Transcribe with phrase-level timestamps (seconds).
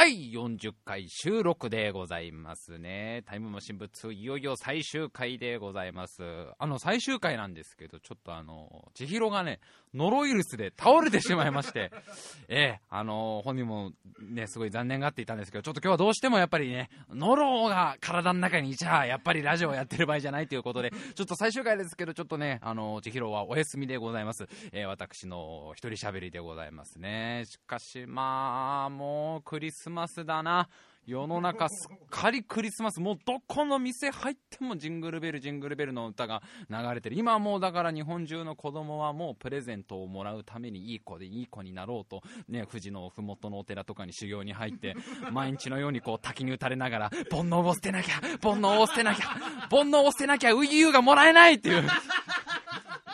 [0.00, 3.24] 第40回収録でございますね。
[3.26, 6.22] タイムマシン部2、いよいよ最終回でございます。
[6.56, 9.58] あの、最終回なんですけど、ちょっとあの、千尋がね、
[9.94, 11.90] ノロウイルスで倒れてしまいまして、
[12.46, 13.90] ええあの、本人も
[14.20, 24.46] ね、すごい残念がっていたんですけど、ちょっと今日はどうしてもやっぱりね、ノロが体の中にいちゃ、やっぱりラジオやってる場合じゃないということで、ちょっと最終回ですけど、ちょっとね、あの、千尋はお休みでございます。
[24.70, 27.42] えー、私の一人喋りでございますね。
[27.46, 30.68] しかし、まあ、もうクリスマスだな。
[31.08, 37.16] 世の中すっかりクリスマス、もうどこの店入ってもジングルベル、ジングルベルの歌が流れてる。
[37.16, 44.96] 今はもうだから日本中の子供はもうプレゼントをもらうためにいい子でいい子になろうと、ね、富士のふもとのお寺とかに修行に入って、
[45.32, 49.28] 毎日のようにこう滝に打たれながら、煩悩を捨てなきゃ、煩悩を捨てなきゃ、
[49.70, 51.88] 煩悩を捨てなきゃ、ウイユーがもらえないっていう。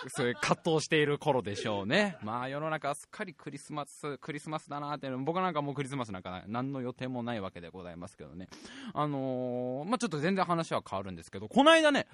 [0.08, 2.16] そういう葛藤している頃でしょうね。
[2.22, 8.48] まあ世の中すっかりクリスマス、クリスマスだなっていうの、僕なんかもうクリスマスなんか何の予定もないわけでございますけどね。
[8.92, 12.06] あのー、まあちょっと全然話は変わるんですけど、この間ね、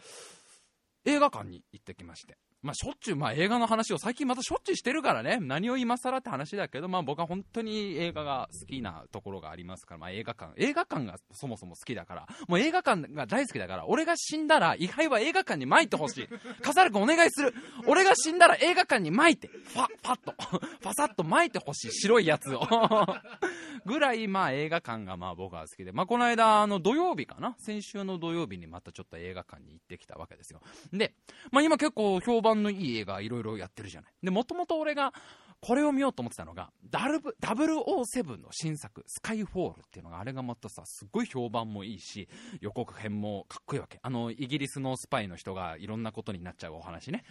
[1.05, 2.37] 映画館に行ってきまして。
[2.63, 16.29] まあ、しょっちゅう、まあ、映画の話を最近またしょっちゅうしてるからね、何を今更って話だけど、まあ、僕は本当に映画が好きなところがありますから、まあ、映画館、映画館がそもそも好きだから、もう映画館が大好きだから、俺が死んだら、位牌は映画館に巻いてほしい。
[16.63, 17.55] 笠原君お願いする。
[17.87, 21.93] 俺が死んだら映画館に巻いて、ファ、ファッと、 ファサッと巻いてほしい。
[21.93, 22.61] 白いやつを。
[23.87, 30.61] ぐらい、まあ、映画館がまあ僕は好きで、まあ、この間、あの、土曜日かな先週の土曜日にまたちょっと映画館に行ってきたわけですよ。
[30.93, 31.15] で、
[31.51, 34.13] まあ、今結構評判のいい映画いろいろやってるじゃない。
[34.23, 35.13] で、もともと俺が
[35.61, 42.29] これを見ようと思ってたのが、007の新作、スカイフォールっていうのが、あれがまたさ、すごい評判もいいし、
[42.61, 43.99] 予告編もかっこいいわけ。
[44.03, 47.25] あの、イギリスのスパイの人がいろんなことになっちゃうお話ね。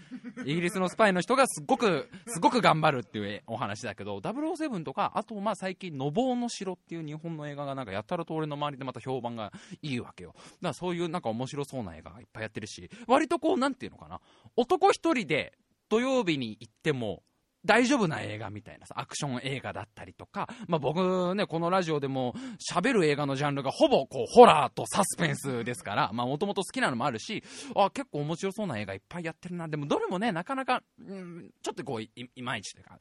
[0.45, 9.52] イギリスのスパイの人がすごく、すごく頑張るっていうお話だけど、007とか、あと、まあ最近、のぼうの城っていう日本の映画がなんかやたらと俺の周りでまた評判が
[9.82, 10.33] いいわけよ。
[10.36, 14.21] だからそういうなんか面白そうな映画がいっぱいやってるし、割とこう、なんていうのかな、
[14.55, 15.58] 男一人で
[15.89, 17.23] 土曜日に行っても、
[17.65, 22.33] 大丈夫な映画みたいなさ、アクション映画だったりとか、まあ、僕ね、このラジオでも
[22.71, 27.43] 喋る映画のジャンルがほぼこう、ホラーとサスペンスですから、まあ、もともと好きなのもあるし、
[27.75, 29.67] あ、結構面白そうな映画いっぱいやってるな。
[29.67, 32.97] でも、どれもね、なかなか、うん、ちょっとこうい、いまいちというか、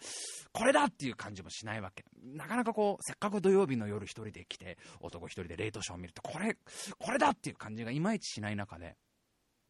[0.53, 2.05] これだっていう感じもしないわけ。
[2.23, 6.57] なかなかこう、せっかく土曜日の夜一人で来て、男一人でレイトショーを見ると、これ、
[6.99, 8.97] これだっていう感じがいまいちしない中で、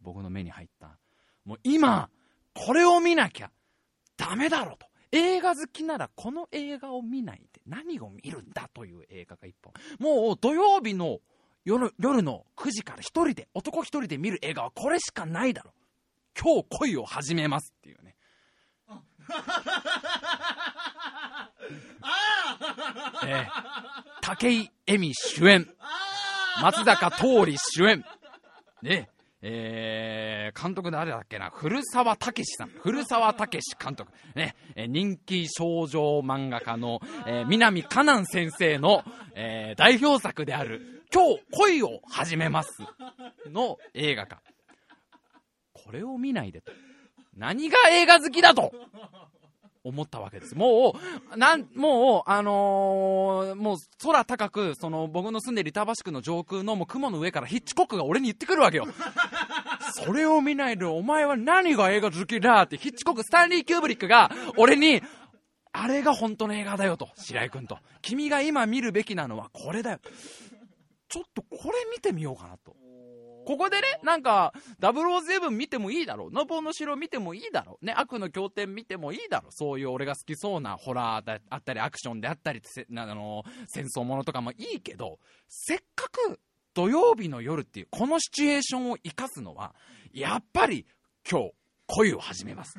[0.00, 0.98] 僕の目に入った。
[1.44, 2.08] もう今、
[2.54, 3.50] これを見なきゃ
[4.18, 4.86] ダメだろと。
[5.10, 9.72] 映画好きならこの映画を見ないで何を見るんだという映画が一本。
[9.98, 11.20] もう土曜日の
[11.64, 15.72] 夜夜の9時から一人で、男一人で見る映画はこれしかないだろ。
[16.38, 18.16] 今日恋を始めますっていうね。
[23.26, 23.48] えー、
[24.22, 25.66] 武井絵美主演。
[26.60, 28.04] 松坂桃李主演。
[28.82, 31.50] ねえー、監督誰だっけな？
[31.50, 32.70] 古澤武史さん。
[32.70, 34.10] 古澤武史監督。
[34.34, 39.04] ね、え、人気少女漫画家の、えー、南カナン先生の、
[39.34, 42.70] えー、代表作である、今日恋を始めます
[43.46, 44.42] の映画化。
[45.72, 46.72] これを見ないでと。
[47.36, 48.72] 何が映画好きだと
[49.84, 50.54] 思ったわけです。
[50.54, 50.96] も
[51.32, 58.86] う、なん、もう、あのー、もう空高く、その僕の住んでる板橋区の上空のもう雲の上からヒッチコックが俺に言ってくるわけよ。
[59.94, 65.02] それを見ないでお前は何が映画好きだってヒッチコック、スタンリー・キューブリックが俺に、
[65.72, 67.78] あれが本当の映画だよと、白井君と。
[68.02, 69.98] 君が今見るべきなのはこれだよ。
[71.08, 72.76] ちょっとこれ見てみようかなと。
[73.48, 76.30] ここでね、なんか、007見てもいいだろう。
[76.30, 77.86] ノボの城見てもいいだろう。
[77.86, 79.52] ね、悪の経典見てもいいだろう。
[79.52, 86.38] そういう俺が好きそうなホラーであったり、アクションであったり、あの、戦争ものとかもいいけど、せっかく
[86.74, 89.74] 土曜日の夜っていう、このシチュエーションを生かすのは、
[90.12, 90.84] やっぱり
[91.26, 91.52] 今日、
[91.86, 92.78] 恋を始めます。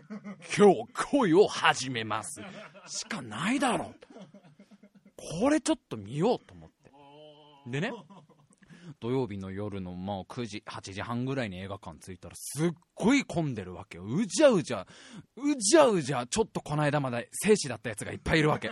[0.55, 2.44] 今日、恋を始めます。
[2.85, 5.41] しかないだろう。
[5.41, 6.91] これちょっと見ようと思って。
[7.71, 7.91] でね、
[9.00, 14.06] 土曜日の夜のもう9時、8時半ぐらいに映画館着いたらすっごい混んでるわけよ。
[14.06, 14.86] うじゃうじゃ、
[15.38, 18.71] うじゃうじゃ、ちょっとこの間まで生死だったやつがいっぱいいるわけ。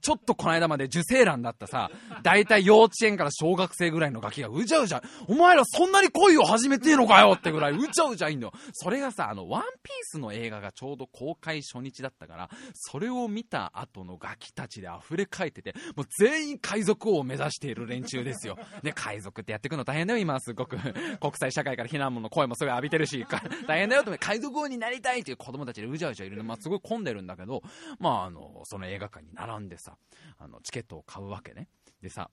[0.00, 1.90] ちょっとこの間まで受精卵だったさ、
[2.22, 8.52] 大体幼稚園から小学生ぐらいのガキがうじゃうじゃ、お前らそんなに恋を始めてえのかよってぐらいうじゃうじゃいんだよ。
[8.72, 18.58] それがさ、あの、ワンピースの映画がちょうど公開初日だったから、それを見た後のガキたちで溢れ返ってて、もう全員海賊王を目指している連中ですよ。
[18.82, 20.78] で、海賊ってやってくの大変だよ、今すごく。
[21.20, 23.26] 国際社会から非難もの声もすごい浴びてるし、
[23.66, 27.62] 大変だよって、海賊王になりたいっていう子供たちでうじゃうじゃいるの、まあすごい混んでるんだけど、
[27.98, 29.96] まああの、その映画館に並んでさ、さ、
[30.38, 31.68] あの、チケットを買うわけね。
[32.02, 32.30] でさ、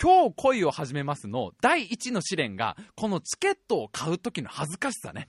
[0.00, 5.28] 今日恋を始めますの第1の試練が、このチケットを買う時の恥ずかしさね。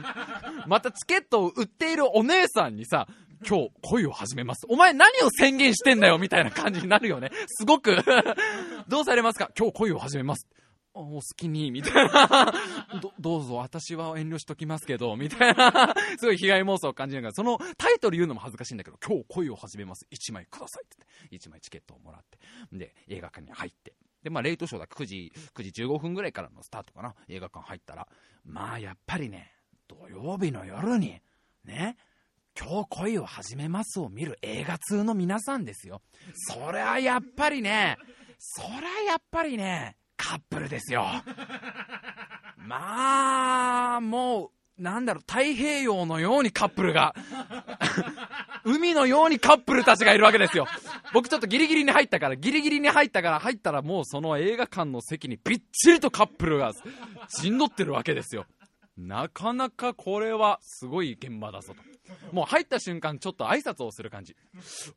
[0.66, 3.06] またチケットを売っているお姉さんにさ、
[3.46, 4.66] 今日恋を始めます。
[4.68, 7.30] お前何を宣言してんだよみたいな感じになるよね。
[7.46, 7.96] すごく
[8.88, 9.50] どうされますか？
[9.58, 10.46] 今日恋を始めます。
[10.94, 12.52] お好きに、みたいな
[13.02, 13.12] ど。
[13.18, 15.94] どうぞ、私は遠慮しときますけど、みたいな。
[16.18, 20.06] すごい被害妄想を感じながら、そのタイトル言うのも恥ずかしいんだけど、今日恋を始めます。
[20.12, 20.96] 1枚くださいって
[21.30, 22.38] 言って、1枚チケットをもらって。
[22.72, 23.94] で、映画館に入って。
[24.22, 27.14] で、まあ、レイトショーだ9時、9時15分ぐらいからのスタートかな。
[27.28, 28.08] 映画館入ったら、
[28.44, 29.52] まあ、やっぱりね、
[29.88, 31.20] 土曜日の夜に、
[31.64, 31.96] ね、
[32.58, 36.02] 今日恋を始めますを見る映画通の皆さんですよ。
[36.34, 37.98] そりゃやっぱりね、
[38.38, 39.96] そりゃやっぱりね、
[40.26, 41.06] カップルですよ。
[42.56, 47.14] まあ、もう、なんだろう、太平洋のようにカップルが、
[48.64, 50.66] 海のようにカップルたちがいるわけですよ。
[51.12, 56.72] 僕ちょっとギリギリに入ったから、ギリギリに入ったから入ったらもうその映画館の席にびっちりとカップルが
[57.28, 58.46] 陣取ってるわけですよ。
[58.96, 61.93] なかなかこれはすごい現場だぞと。
[62.32, 64.36] もう入った瞬間、ちょっと挨拶をする感じ。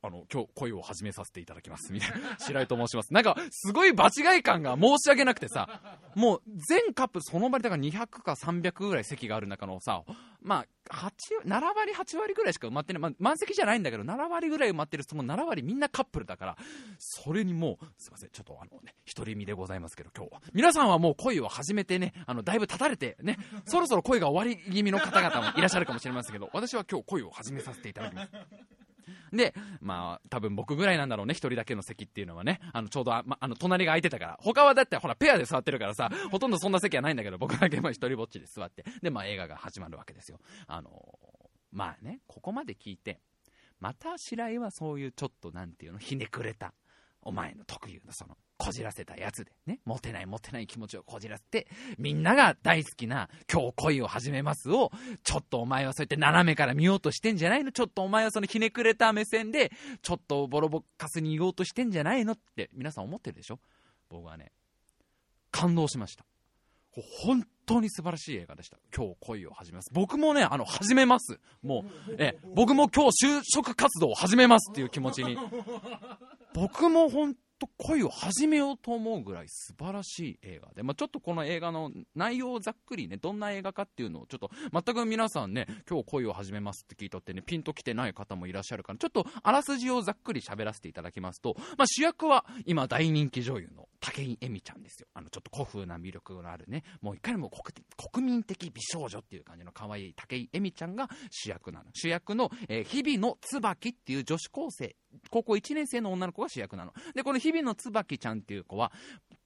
[0.01, 1.94] あの、今日恋を始めさせていただきます。
[1.94, 2.38] みたいな。
[2.39, 3.13] 白井と申します。
[3.13, 10.04] なんか、すごい場違い感が申し訳なくてさ、もう全カップその場にだから200か300ぐらい席がある中のさ、
[10.41, 13.01] まあ、8、7割、8割ぐらいしか埋まってない。
[13.01, 16.57] まあ、満席じゃないんだけど、7割ぐらい埋まってる、その7割みんなカップルだから、
[16.99, 20.41] それにもう、すいません、ちょっとあのね、独り身でございますけど、今日は。
[20.53, 28.31] 皆さんはもう恋を始めてね、あの、だいぶ立たれてね、そろそろ恋が終わり気味の方々もいらっしゃるかもしれませんけど、私は今日恋を始めさせていただきます。
[29.31, 40.39] で、まあ、多分僕ぐらいなんだろうね、一人だけの席っていうのはね、あの、ちょうどあ、ま、あの、隣が空いてたから、他はだってほら、ペアで座ってるからさ、ほとんどそんな席はないんだけど、僕だけまあ一人ぼっちで座って、で、まあ映画が始まるわけですよ。
[40.68, 40.89] あの
[41.71, 43.19] まあね、ここまで聞いて、
[43.80, 46.74] また白井はそういうちょっとなんていうの、ひねくれた、
[47.21, 51.68] お前の特有のその、こじらせたやつで、ね、モテないモテない気持ちをこじらせて、
[51.98, 54.92] みんなが大好きな今日恋を始めますを、
[55.24, 57.71] ちょっとお前はそうやって斜めから見ようとしてんじゃないの？
[57.71, 59.71] ちょっとお前はそのひねくれた目線で、
[60.01, 62.33] ちょっとボロボカスに言おうとしてんじゃないの？
[62.33, 63.59] って皆さん思ってるでしょ？
[64.09, 64.51] 僕はね、
[65.51, 66.25] 感動しました。
[67.21, 68.77] 本当に素晴らしい映画でした。
[68.95, 69.92] 今日恋を始めます。
[69.94, 71.39] 僕もね、あの、始めます。
[71.62, 75.38] もう、え、僕も今日就職活動を始めますっていう気持ちに。
[76.56, 95.07] 僕も本と恋を始めようと思うぐらい素晴らしい映画で、まあ、ちょっとこの映画の内容をざっくりね、どんな映画かっていうのをちょっと全く皆さんね、今日恋を始めますって聞いとってね、ピンときてない方もいらっしゃるから、ちょっとあらすじをざっくり喋らせていただきますと、まあ、主役は今大人気女優の武井絵美ちゃんですよ。
[95.13, 101.86] あの、ちょっと古風な魅力のあるね、もういかにも国民的美少女っていう感じの可愛い武井絵美ちゃんが主役なの。
[101.94, 104.95] 主役の、えー、日々の椿っていう女子高生、
[105.30, 106.94] 高校1年生の女の子が主役なの。
[107.15, 108.91] で、この日々の椿ちゃんっていう子は、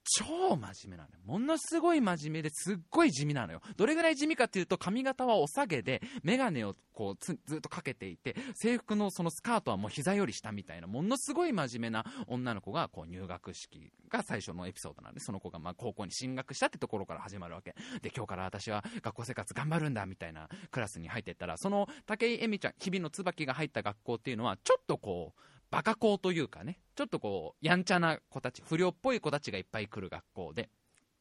[0.04, 1.20] 超真面目なのよ。
[1.24, 3.60] ものすごい真面目ですっごい地味なのよ。
[3.76, 17.76] どれぐらい地味かっていうと、髪型はお下げで、メガネをこうずっとかけていて、制服のそのスカートはもう膝より下みたいな、ものすごい真面目な女の子がこう入学式が最初のエピソードなんで、その子がまあ高校に進学したってところから始まるわけ。
[18.02, 25.40] で、今日から私は学校生活頑張るんだみたいなクラスに入っていったら、その武井絵美ちゃん、日々の椿が入った学校っていうのは、ちょっとこう、
[25.72, 30.68] バカ校というかね、ちょっとこう、やんちゃな子たち、不良っぽい子たちがいっぱい来る学校で、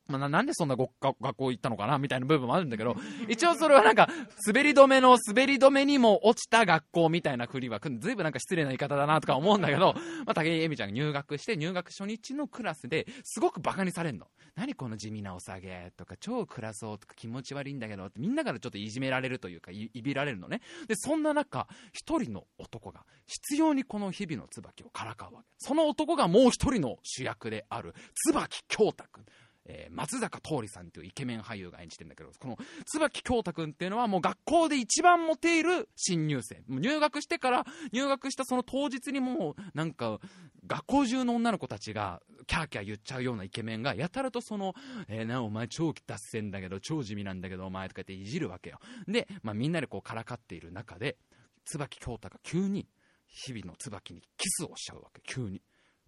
[0.07, 0.89] まあ、なんでそんな学
[1.35, 2.95] 校行ったのかなみたいな部分もあるんだけど、
[3.29, 4.09] 一応それはなんか、
[4.45, 9.93] 滑り止めの滑り止めにも落ちた学校みたいなふりは、ずいぶんなんか失礼な言い方だなとか思うんだけど、
[10.25, 14.27] まあ、武井絵美ちゃんが入学して、入学初日のクラスですごくバカにされんの。
[14.55, 20.61] 何この地味なお下げとか、超暗そうとか気持ち悪いんだけどって、みんなからちょっといじめられるというか、いびられるのね。
[20.87, 25.47] で、そんな中、一人の男が、必要にこの日々の椿をからかうわけ。
[25.57, 29.25] その男がもう一人の主役である、椿京太君。
[29.71, 36.61] えー、松坂桃李さんっていうイケメン俳優が演じてるんだけど、この椿京太君っていうのはもう学校で一番モテいる新入生。
[36.67, 40.19] 入学してから、入学したその当日にもう、なんか、
[40.67, 44.73] 学校中の女の子たちが、キャーキャー言っちゃうようなイケメンが、やたらとその、
[45.07, 48.79] えー、な、お前超脱線だけど、超地味なんだけど、お前とか言っていじるわけよ。
[49.07, 51.17] で、まあみんなでこうからかっている中で、
[51.65, 52.87] 椿京太が急に、
[53.27, 55.61] 日々の椿にキスをしちゃうわけ、急に。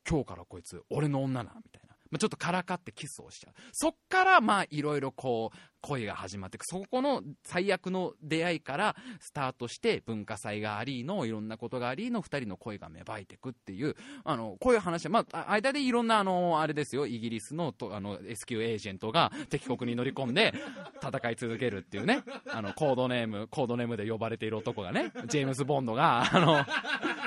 [0.07, 1.82] 今日からこいつ、俺の女な、みたいな。
[2.13, 3.53] まあ、ちょっとからかってキスをしちゃう。
[3.71, 6.65] そっから、まあ、いろいろこう、恋が始まっていく。
[6.65, 20.53] そこの最悪の出会いからスタートして文化祭がありの、いろんなことがありの二人の恋が芽生えていくっていう、あの、こういう話は、まあ、間でいろんな、あの、あれですよ、イギリスのとあの S q エージェントが敵国に乗り込んで
[21.03, 26.65] 戦い続けるっていうね、あの、コードネーム、コードネームで呼ばれている男がね、ジェームズ・ボンドが、あの、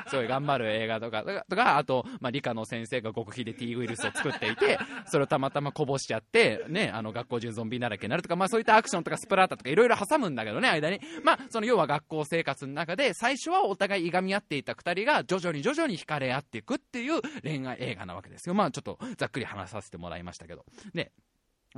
[0.08, 11.00] すごい頑張る映画とか、とか、あと、まあ、理科の先生が極秘で T ウイルスを作っていて、それをたまたまこぼしちゃって、ね、あの、学校中ゾンビだらけになるとか、まあ、そういったアクションとかスプラータとかいろいろ挟むんだけどね、間に。
[11.22, 18.54] まあ、その要は学校生活の中で、最初はお互いいがみ合っていた2人が徐々に徐々に惹かれ合っていくっていう恋愛映画なわけですよ。
[18.54, 20.64] まあ、ちょっとざっくり話させてもらいましたけど。
[20.94, 21.12] で、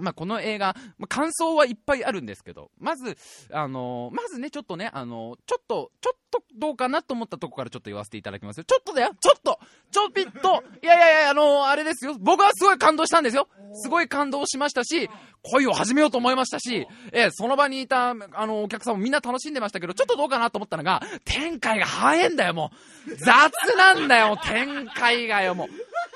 [0.01, 3.17] まあ、この映画、まあ、感想はいっぱいあるんですけど、まず、
[3.53, 8.65] あのー、まずね、ちょっとね、あのー、ちょっと、ちょっとどうかなと思ったとこからちょっと言わせていただきますよ。
[8.65, 9.59] ちょっとだよちょっと
[9.91, 12.17] ちょぴっといやいやいや、あのー、あれですよ。
[12.19, 13.49] 僕はすごい感動したんですよ。
[13.75, 15.09] すごい感動しましたし、
[15.43, 22.71] 恋を始めようと思いましたし、えその場にいた、あの、お客さんもみんな楽しんでましたけど、ちょっとどうかなと思ったのが、展開が早いんだよ、も
[23.07, 23.17] う。
[23.17, 25.69] 雑なんだよ、展開がよ、もう。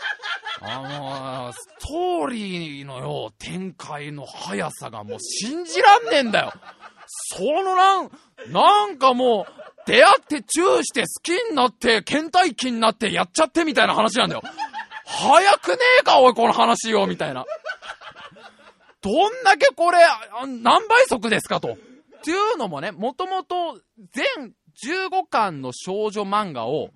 [0.62, 6.52] あの、ストーリーのよ、展開の速さがもう信じらんねえんだよ。
[7.36, 8.10] そのなん、
[8.48, 14.42] なんかもう、出会ってチューして好きになって、倦怠期になってやっちゃってみたいな話なんだよ。
[15.04, 17.44] 早くねえか、おい、この話よ、みたいな。
[19.00, 19.98] どんだけこれ、
[20.46, 21.72] 何倍速ですかと。
[21.72, 21.76] っ
[22.24, 23.80] ていうのもね、もともと
[24.12, 24.54] 全
[24.84, 26.90] 15巻の少女漫画を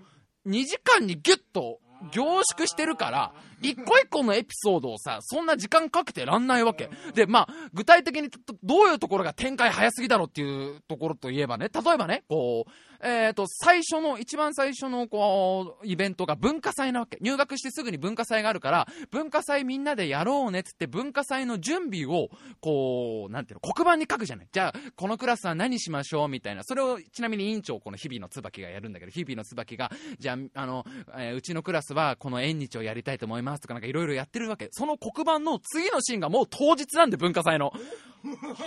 [0.47, 1.81] 2時間にギュッと
[2.13, 6.91] 凝縮してるから、一個一個のエピソードをさ、そんな時間かけてらんないわけ。
[7.15, 8.31] で、まあ、具体的に
[8.63, 12.71] どういうところが展開早すぎだろうっていうところといえばね、例えばね、こう、
[13.07, 17.19] えっ、ー、と、最初の、一番最初の、こう、イベントが文化祭なわけ。
[17.21, 24.49] 入学してすぐに文化祭があるから、文化祭みんなでやろうねっつって文化祭の準備を、こう、なんていうの、黒板に書くじゃない。
[24.51, 26.65] じゃあ、このクラスは何しましょうみたいな。
[26.65, 30.85] それを、ちなみに委員長、この日々の椿がやるんだけど、日々の椿が、じゃあ、あの、
[31.17, 34.69] えー、うちのクラスはこの縁日をやりたいと思いますとかなんかいろいろやってるわけ。
[34.73, 37.73] その黒板の次のシーンがもう当日なんで、文化祭の。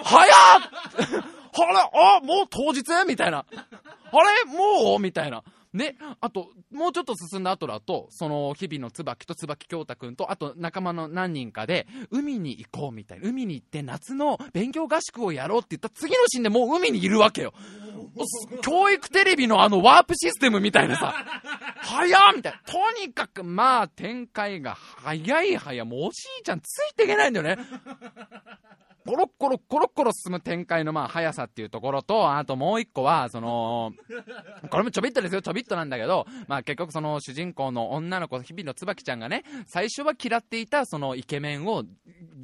[0.04, 1.80] 早っ あれ？
[1.94, 2.84] あ、もう当日？
[3.08, 3.40] みたいな。
[3.40, 4.46] あれ？
[4.46, 5.00] もう？
[5.00, 5.44] みたいな。
[5.72, 13.30] ね、あと、もうちょっと進んだ後だと、その、日々の椿と椿京太くんと、あと仲間の何人かで、海に行こうみたいな。
[13.30, 17.54] 海に行って夏の勉強合宿をやろうって言った次のシーンでもう海にいるわけよ。
[18.62, 21.14] 教育テレビのあのワープシステムみたいなさ、
[21.82, 22.60] 早っみたいな。
[22.66, 27.58] とにかく、まあ、展開が早い早、もうおじいちゃんついていけないんだよね。
[29.10, 33.92] コロッコロコロッコロ進む展開のまあ速さっていうところと、あともう一個は、その、
[34.70, 41.86] これもちょびっとですよ、ちょびっとなんだけど、まあ結局その主人公の女の子、日々の椿ちゃんがね、最初は嫌っていたそのイケメンを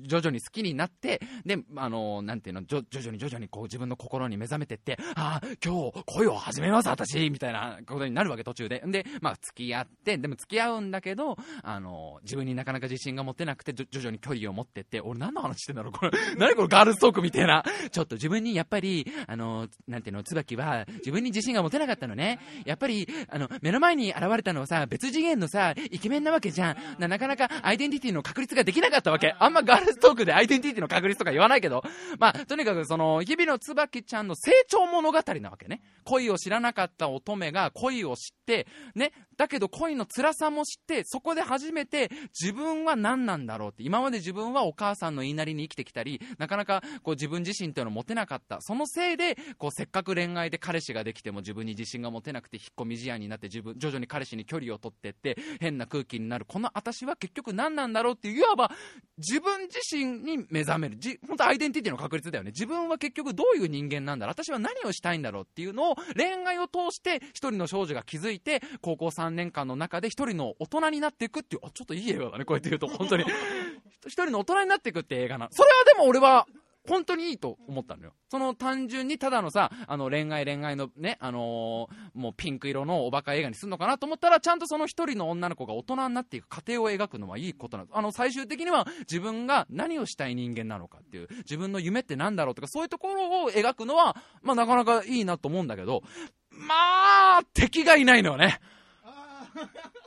[0.05, 8.83] 徐々に好きになって、で、あの、なんていうの、徐々に徐々にこう自分の心に目覚めてって、ああ、今日恋を始めます、私みたいなことになるわけ、途中で。
[8.85, 17.63] で、まあ付き合って、でも付き合うんだけど、あの、自分になかなか自信が持てなくて、徐々に距離を持ってって、俺何の話してんだろうこれ、 何これガールズトークみたいな。
[17.91, 22.39] ちょっと自分にやっぱり、あの、なんていうの、椿は自分に自信が持てなかったのね。
[22.65, 27.09] やっぱり、あの、目の前に現れたのはさ、別次元のさ、イケメンなわけじゃん。
[27.09, 29.35] なかなかアイデンティティの確立ができなかったわけ。
[29.39, 31.83] あんまガールズトークでアイデンティティの確率とか言わないけど、
[32.19, 35.81] まあ、とにかくその、日々の椿ちゃんの成長物語なわけね。
[36.03, 42.09] 恋を知らなかった乙女が恋を知って、ね、だけど恋の辛さも知って、そこで初めて
[42.39, 48.59] 自分は何なんだろうって、今まで自分はお母さんの言いなりに生きてきたり、なかなかこう自分自身というのを持てなかった。
[48.61, 56.45] そのせいで、こうせっかく恋愛で彼氏ができても自分に自信が持てなくて引っ込み思案になって自分、徐々に彼氏に距離を取ってって、変な空気になる。
[56.45, 58.71] この私は結局何なんだろうってい、わば
[59.17, 60.97] 自分自身に目覚める。
[61.27, 62.51] 本当アイデンティティの確率だよね。
[62.51, 73.25] 自分は結局どういう人間なんだろう私は何をしたいんだろうっていうのを恋愛を通して一人の少女が気づいて、高校3年間の中で一人の大人になっていくっていう、あ、ちょっといい映画だね、こうやって言うと、本当に。
[74.07, 75.47] 一人の大人になっていくって映画な。
[75.51, 76.47] それはでも俺は、
[76.87, 78.13] 本当にいいと思ったのよ。
[78.29, 87.97] その単純にただのさ、あの恋愛恋愛のね、あのー、もうピンク色のおバカ映画にするのかなと思ったら、ちゃんとその一人の女の子が大人になっていく過程を描くのはいいことなんです。
[87.97, 96.03] あの、最終的には自分が何をしたい人間なのかっていう、自分の夢って何だろうとか、そういうところを描くのは、まあなかなかいいなと思うんだけど、
[96.51, 98.59] まあ、敵がいないのよね。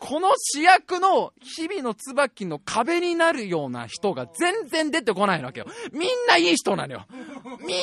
[0.00, 5.66] この主役の日々の椿の壁になるような人が全然出てこないわけよ。
[5.92, 7.06] みんないい人なのよ。
[7.60, 7.78] みん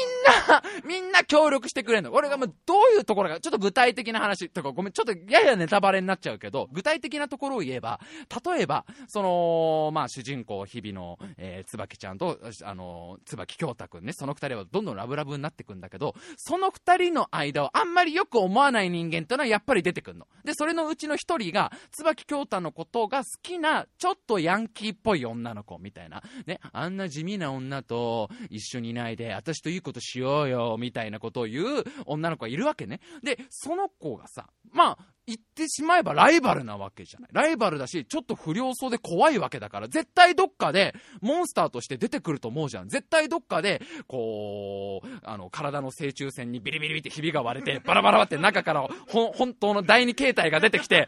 [0.47, 2.13] な、みんな協力してくれんの。
[2.13, 7.99] 俺がもうどういうところか、ちょっと具体的な話とか、ごめん、ちょっとややネタバレになっちゃうけど、具体的なところを言えば、
[8.45, 20.27] 例えば、その、まあ主人公日々の、えー、椿ちゃんと、あの、椿京太くんね、その二人はどんどんラブラブになってくんだけど、その二人の間をあんまりよく思わない人間ってのはやっぱり出てくんの。
[20.43, 26.21] で、それのうちの一人が、椿京太のことが好きな、ちょっとヤンキーっぽい女の子みたいな。
[26.45, 32.99] ね、あんな地味な女と一緒にいないで、私といいことしようよ、みたいなことを言う女の子がいるわけね。
[33.23, 37.29] で、その子がさ、まあ、言ってしまえばライバルなわけじゃない。
[37.33, 42.89] ライバルだし、ちょっと不良そうで怖いわけだから、絶対どっかでモンスターとして出てくると思うじゃん。
[42.89, 51.07] 絶対どっかで、こう、あの、体の正中線にビリビリビってひびが割れて、 バラバラって中から、本当の第二形態が出てきて、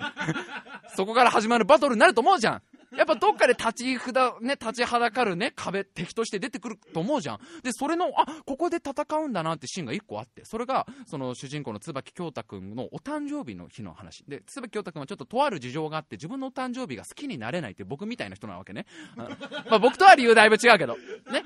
[0.96, 2.62] そこから始まるバトルになると思うじゃん。
[2.96, 7.39] やっぱどっかで立ち札、ね、立ちはだかるね、壁、敵として出てくると思うじゃん。
[7.63, 14.24] で、それの、あ、ここで戦うんだなってシーンが一個あって、それが、その主人公の椿京太くんのお誕生日の日の話。
[14.27, 18.86] で、椿京太くんはちょっととある事情があって、自分のお誕生日が好きになれないって僕みたいな人なわけね。
[19.15, 19.27] ま
[19.72, 21.44] あ僕とは理由だいぶ違うけど、ね。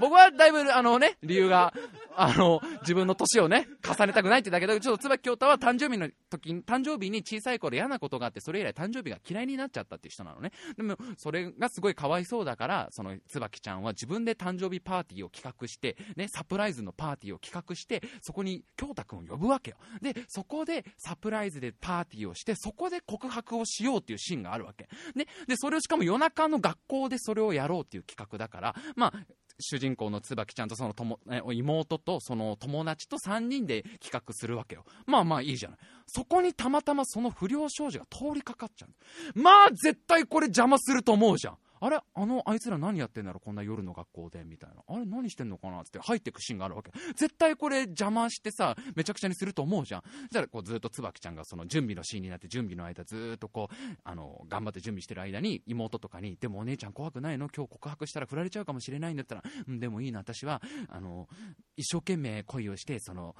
[0.00, 1.74] 僕はだいぶ、あのね、理由が、
[2.16, 10.52] あの、自分の年をね、重ねたくないってだけど、ちょっと椿京太は誕生日の時に、誕生日に小さい頃嫌なことがあって、それ以来誕生日が嫌いになっちゃったっていう人なのね。
[10.78, 19.76] でも、それがすごいかわいそうだから、その椿ちゃんは自分で誕生日パーティーを企画して、ね、サプライズのパーティーを企画して、そこに京太くんを呼ぶわけよ。
[20.00, 24.88] で、そこでサプライズでパーティーをして、そこで告白をしようっていうシーンがあるわけ。
[25.16, 29.12] ね、で、それをしかも夜中の学校でそれをやろうっていう企画だから、まあ、
[29.60, 31.18] 主人公の椿ちゃんとその友
[31.52, 34.84] 妹とその友達と3人で企画するわけよ。
[35.06, 35.78] まあまあいいじゃない。
[36.06, 39.38] そこにたまたまその不良少女が通りかかっちゃう。
[39.38, 41.58] まあ絶対これ邪魔すると思うじゃん。
[41.80, 44.82] あれあの、あいつら何やってんだろこんな夜の学校で、みたいな。
[44.86, 46.90] あれ何してんのかなつって入ってくシーンがあるわけ。
[47.14, 50.02] 絶対これ邪魔してさ、めちゃくちゃにすると思うじゃん。
[50.02, 57.48] そしたらこうずっと椿ちゃんがその準備のシーンになって準備の間ずっとこう、あの、頑張って準備してる間に妹とかに、でもお姉ちゃん怖くないの？
[57.54, 61.28] 今日告白したら振られちゃうかもしれないんだったら、うん、でもいいな、私は、あの、
[61.76, 63.34] 一生懸命恋をして、その、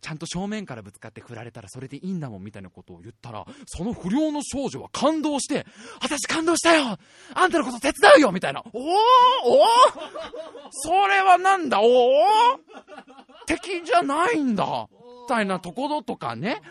[0.00, 5.66] ちゃんと正面からぶつかって振られたらそれでいいんだもんみたいなことを言ったら、その不良の少女は感動して、
[6.00, 6.96] 私感動したよ
[7.34, 8.62] あんたのこと手伝うよみたいな。
[8.62, 8.96] おーおー
[10.70, 11.80] それはなんだ？
[11.80, 12.12] おお
[13.46, 14.88] 敵じゃないんだ
[15.26, 16.62] たいなところとかね、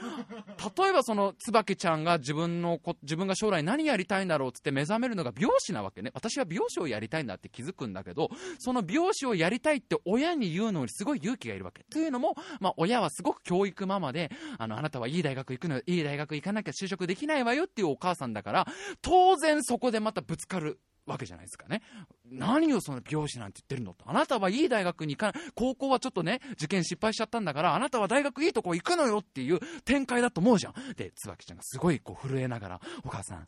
[0.77, 6.11] 例えばその椿ちゃんが自分のこ、自分が将来何やりたいんだろうっつって目覚めるのが美容師なわけね。
[6.13, 11.83] 私は美容師をやりたいんだって気づくんだけど、その美容師をやりたいって親に言うのにすごい勇気がいるわけ。
[11.91, 18.67] というのも、まあ親はすごく教育ママで、あの、あなたはいい大学行くの、いい大学行かなきゃ就職できないわよっていうお母さんだから、
[19.01, 21.81] 当然そこでまたぶつかるわけじゃないですかね。
[22.25, 24.09] 何をその美容師なんて言ってるのと。
[24.09, 25.51] あなたはいい大学に行かない。
[25.53, 30.73] 高校はちょっとね、受験失敗しちゃったんだから、あなたは大学いいとこ行くのよっていう展開だと思うじゃん。
[30.95, 33.47] で、椿ちゃんがすごいこう震えながら、お母さん、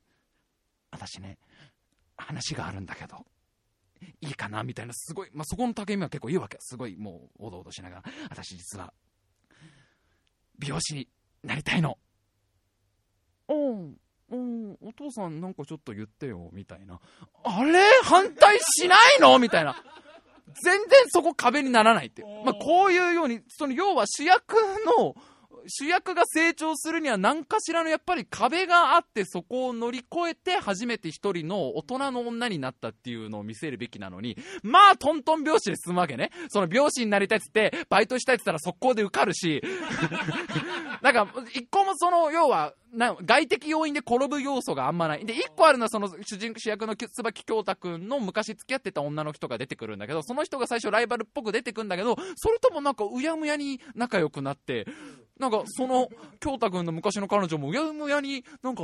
[0.92, 1.38] 私ね、
[2.16, 3.26] 話があるんだけど、
[4.22, 6.58] いいかなみたいな、すごい、まあ、そこの竹見は結構いいわけ。
[6.60, 8.94] すごい、もう、おどおどしながら、私実は、
[10.60, 11.08] 美容師に
[11.44, 11.98] なりたいの。
[13.50, 13.98] うん。
[14.30, 17.00] うん、お父さんなんかちょっと言ってよ、みたいな。
[17.44, 17.80] あれ？
[18.04, 19.40] 反対しないの？
[19.40, 19.82] みたいな。
[20.64, 22.24] 全然そこ壁にならないって。
[22.46, 24.56] まあ、こういうように、その要は主役
[24.98, 25.16] の、
[25.68, 36.32] 主役が成長するには何かしらのやっぱり壁があってそこを乗り越えて初めて一人の大人の女になったっていうのを見せるべきなのに、まあトントン拍子で進むわけね。
[36.50, 39.62] その拍子になりたいっつって、バイトしたいっつったら速攻で受かるし、
[41.02, 45.26] なんか一個もその要は、な外的要因で転ぶ要素があんまない。
[45.26, 54.88] で、一個あるのはその主人主役の椿京太くんの昔付き合ってた女の人が出てくるんだけど、その人が最初ライバルっぽく出てくんだけど、それともなんかうやむやに仲良くなって、
[55.40, 58.84] なんかその京太くんの昔の彼女もうやむやになんか、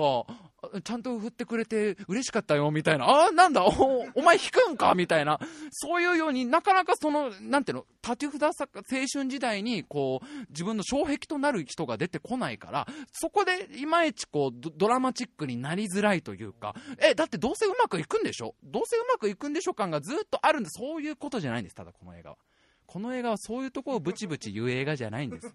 [0.84, 4.94] ちゃんと振ってくれて嬉しかったよみたいな、ああ、なんだ、おお前弾くんか？
[4.96, 5.39] みたいな、
[5.72, 18.56] そういうようになかなかその、なんていうの、立ち札作青春時代にこう、自分の障壁となる人が出てこないから、そこでいまいちこうドラマチックになりづらいというか、え、だってどうせうまくいくんでしょ？
[18.63, 22.38] どうせうまくいくんでしょ感がずっとあるんで、そういうことじゃないんです、ただこの映画は。
[22.86, 25.54] この映画はそういうところをブチブチ言う映画じゃないんです。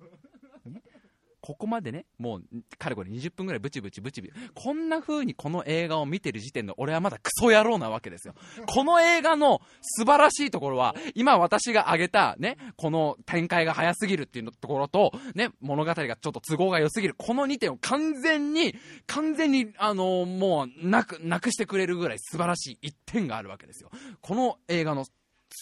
[1.48, 2.42] ここまでね、もう、
[2.76, 8.34] かれこれ20分ぐらいブチブチブチブチ、こんな風にこの映画を見てる時点で俺はまだクソ野郎なわけですよ。
[8.66, 18.74] この映画の素晴らしいところは、今私が挙げたね、この展開が早すぎるっていうところと、ね、物語がちょっと都合が良すぎる、この2点を完全に、
[19.06, 23.90] 完全に、あのもう、なく、なくしてくれるぐらい素晴らしい1点があるわけですよ。
[24.20, 25.12] この映画の素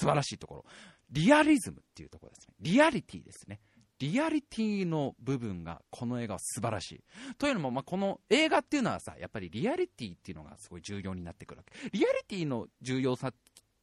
[0.01, 0.65] 晴らしいところ。
[1.13, 2.55] リアリズムっていうところですね。
[2.61, 3.61] リアリティですね。
[3.99, 7.05] リアリティの部分がこの映画は素晴らしい。
[7.39, 11.91] というのも、まあ、この映画っていうのはさ、やっぱりリアリティっていうのがすごい重要になってくるわけ。
[11.91, 13.33] リアリティの重要さ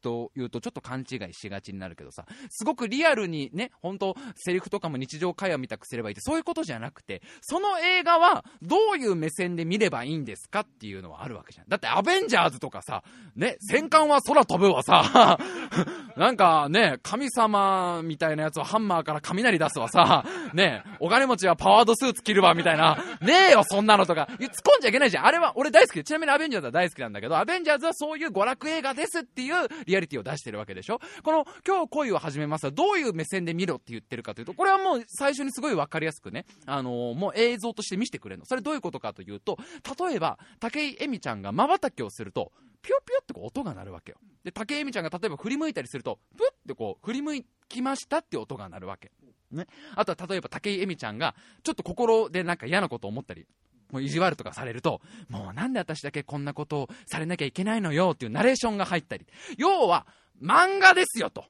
[0.04, 11.70] というとちょっと勘違いしがちになるけどさ、すごくリアルにね、本当セリフとかも日常会話見たくすればいいって、そういうことじゃなくて、その映画はどういう目線で見ればいいんですかっていうのはあるわけじゃん。
[11.70, 13.04] だってアベンジャーズとかさ、
[13.36, 15.40] ね、戦艦は空飛ぶわさ、
[16.18, 25.26] なんかね、神様みたいなやつはハンマーから雷出すわさ、ね、お金持ちはパワードスーツ着るわみたいな、ねえよ、そんなのとか、突っ込んじゃいけないじゃん。
[25.26, 25.96] あれは俺大好き。
[25.96, 31.00] で、ちなみにアベンジャーズは大好きなんだけど、アベンジャーズはそういう娯楽映画ですっていうリアリティを出してるわけでしょ？
[31.22, 38.46] この今日恋を始めますはどういう目線で見ろって言ってるかというと、これはもう最初にすごい分かりやすくね、あのー、もう映像として見せてくれるの。
[38.46, 39.58] それどういうことかというと、
[40.00, 42.52] 例えば、武井絵美ちゃんが瞬きをすると、
[42.82, 44.18] ピヨピヨってこう音が鳴るわけよ。
[44.44, 49.12] で、武井絵美ちゃんが例えば振り向いたりすると、プッってこう振り向きましたって音が鳴るわけ。
[49.52, 49.68] ね。
[49.96, 53.46] あとは例えば武井絵美ちゃんが、ちょっと心でなんか嫌なこと思ったり、
[53.94, 59.26] もう意地悪とかされると、もうなんで私だけこんなことをされなきゃいけないのよっていうナレーションが入ったり。
[59.58, 60.08] 要は、
[60.42, 61.46] 漫画ですよと。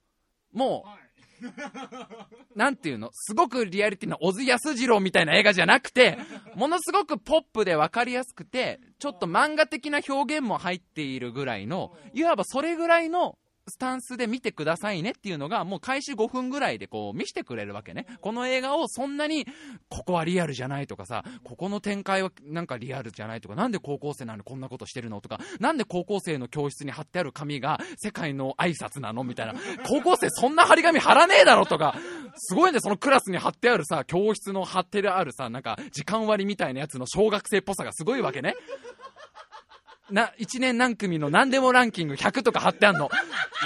[0.51, 3.09] もう、なんていうの？
[3.11, 6.17] すごくリアリティな小津安二郎みたいな映画じゃなくて、
[6.55, 18.05] ものすごくポップで分かりやすくて、ちょっと漫画的な表現も入っているぐらいの、いわばそれぐらいのスタンスで見てくださいねっていうのが、もう開始5分ぐらいでこう見せてくれるわけね。
[18.19, 19.47] この映画をそんなに、
[19.89, 29.53] ここはリアルじゃないとかさ、ここの展開はなんかリアルじゃないとか、なんで高校生なのにこんなことしてるのとか、なんで高校生の教室に貼ってある紙が世界の挨拶なのみたいな。
[29.87, 31.95] 高校生そんな張り紙貼らねえだろとか、
[32.35, 38.55] すごいね、そのクラスに貼ってあるさ、教室の貼ってあるさ、なんか時間割みたいなやつの小学生っぽさがすごいわけね。
[40.13, 43.09] な、1年何組の何でもランキング100とか貼ってあんの。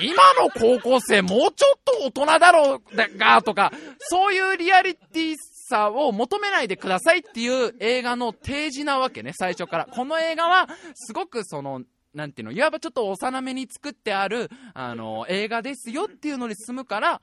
[0.01, 9.85] 今の高校生もうちょっと大人だろうだが、とか、そういうリアリティさを求めないでくださいっていう映画の提示なわけね、最初から。
[9.87, 11.81] この映画は、すごくその、
[12.13, 17.21] なんていうの、いわばちょっと幼めに作ってある、あの、映画ですよっていうのに進むから、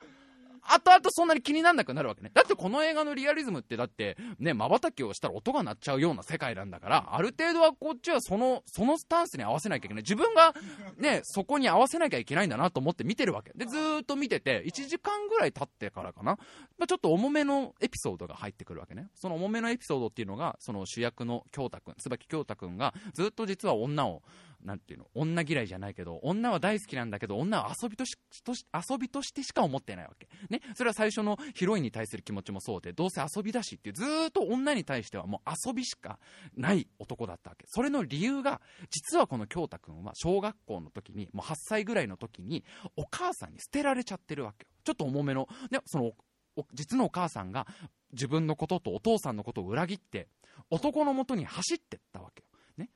[0.67, 2.31] 後々そんなに気にならなくなるわけね。
[2.33, 10.03] だってこの映画のリアリズムってだって、ね、瞬きをしたら音が鳴っちゃうような世界なんだから、ある程度はこっちはその、そのスタンスに合わせなきゃいけない。
[10.03, 10.53] 自分が
[10.97, 13.51] ね、そこに合わせなきゃいけないんだなと思って見てるわけ。
[13.55, 16.37] で、ずーっと見てて、1時間ぐらい経ってからかな、
[16.77, 19.09] まあ、ちょっと重めのエピソードが入ってくるわけね。
[19.15, 24.23] その重めのエピソードっていうのが、その主役の京太くん、椿京太くんが、ずっと実は女を、
[24.65, 28.15] なんていうの、女嫌いじゃないけど、女は大好きなんだけど、女は遊びとし、
[28.47, 30.27] 遊びとしてしか思ってないわけ。
[30.49, 30.61] ね。
[30.75, 36.19] それは最初のヒロインに対する気持ちもそうで、どうせ遊びだしってずっと女に対してはもう遊びしか
[36.55, 37.65] ない男だったわけ。
[37.67, 42.63] それの理由が、実はこの京太くんは小学校の時に、もう8歳ぐらいの時に、
[42.97, 44.65] お母さんに捨てられちゃってるわけ。
[44.83, 46.11] ちょっと重めの、ね、その、
[46.73, 47.67] 実のお母さんが
[48.13, 50.27] 自分のこととお父さんのことを裏切って、
[50.69, 52.47] 男のもとに走ってったわけよ。
[52.77, 52.89] ね。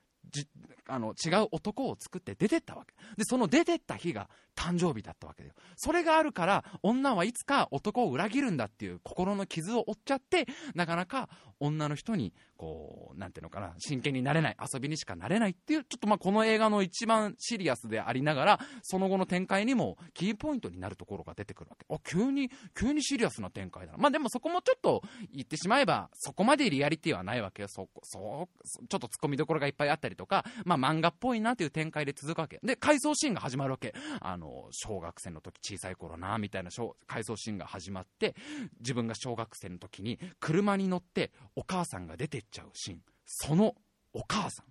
[0.89, 2.93] あの違う男を作って出てったわけ。
[3.17, 5.56] でその出てった日が誕生日だったわけだよ。
[5.78, 21.86] それがあるから女はいつか男を裏切るんだっていう心の傷を負っちゃってなかなか女の人にこうなんていうのかな真剣になれない遊びにしかなれないっていうちょっとまあこの映画の一番シリアスでありながらその後の展開にもキーポイントになるところが出てくるわけ。
[21.89, 23.97] あ急に急にシリアスな展開だな。
[23.97, 25.02] まあでもそこもちょっと
[25.34, 27.67] 言ってしまえばそこまでリアリティはないわけよ。
[27.67, 28.49] そこそ
[28.89, 32.59] ちょっとツッコミどころがいっぱいあったりとかま漫画っぽいなという展開で続くわけ。
[32.63, 33.93] で回想シーンが始まるわけ。
[34.21, 36.69] あの小学生の時小さい頃なみたいな
[37.07, 38.35] 回想シーンが始まって
[38.79, 43.01] 自分が小学生の時に車に乗ってお母さんが出てっちゃうシーン。
[43.25, 43.75] その
[44.13, 44.65] お母さん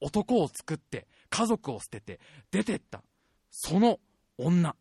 [0.00, 2.20] 男を作って家族を捨てて
[2.50, 3.02] 出てった。
[3.50, 4.00] その
[4.38, 4.74] 女。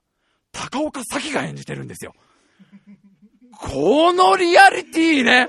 [0.52, 2.14] 高岡早紀が演じてるんですよ。
[3.52, 5.48] このリアリティね。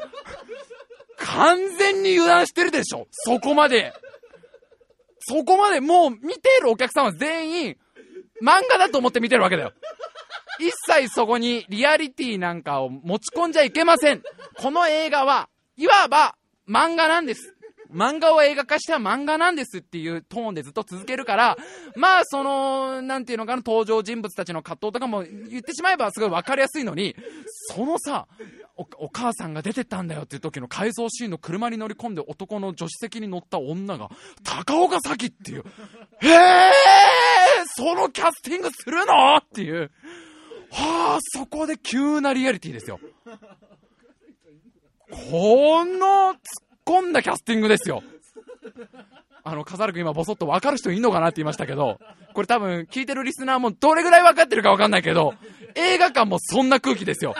[1.17, 3.07] 完全に油断してるでしょ。
[3.11, 3.93] そこまで。
[5.31, 7.77] そこまでもう見てるお客さんは全員
[8.43, 9.73] 漫画だと思って見てるわけだよ。
[10.59, 14.23] 一切そこにリアリティなんかを持ち込んじゃいけません。
[14.57, 16.35] この映画は、いわば
[16.69, 17.55] 漫画なんです。
[17.93, 21.57] 漫画を映画化しては漫画なんですっていうトーンでずっと続けるから、
[21.97, 27.17] まあ、その、なんていうのかな、登場人物たちの葛藤とかも言ってしまえばすごいわかりやすいのに、
[27.75, 28.27] そのさ、
[28.77, 34.09] おお母さんが出てったんだよっていう時の回想シーンの車に乗り込んで男の助手席に乗った女が、
[34.43, 35.65] 高岡早紀っていう、
[36.23, 36.31] えー、
[37.77, 39.37] そのキャスティングするの？
[39.37, 39.91] っていう、
[40.71, 43.01] はあ、そこで急なリアリティですよ。
[45.11, 46.39] この突
[46.91, 48.03] 込んだキャスティングですよ。
[49.45, 51.99] あの、笠原君今ボソッと分かる人いんのかなって言いましたけど、
[52.35, 55.35] これ多分聞いてるリスナーもどれぐらい分かってるか分かんないけど、
[55.75, 57.35] 映画館もそんな空気ですよ。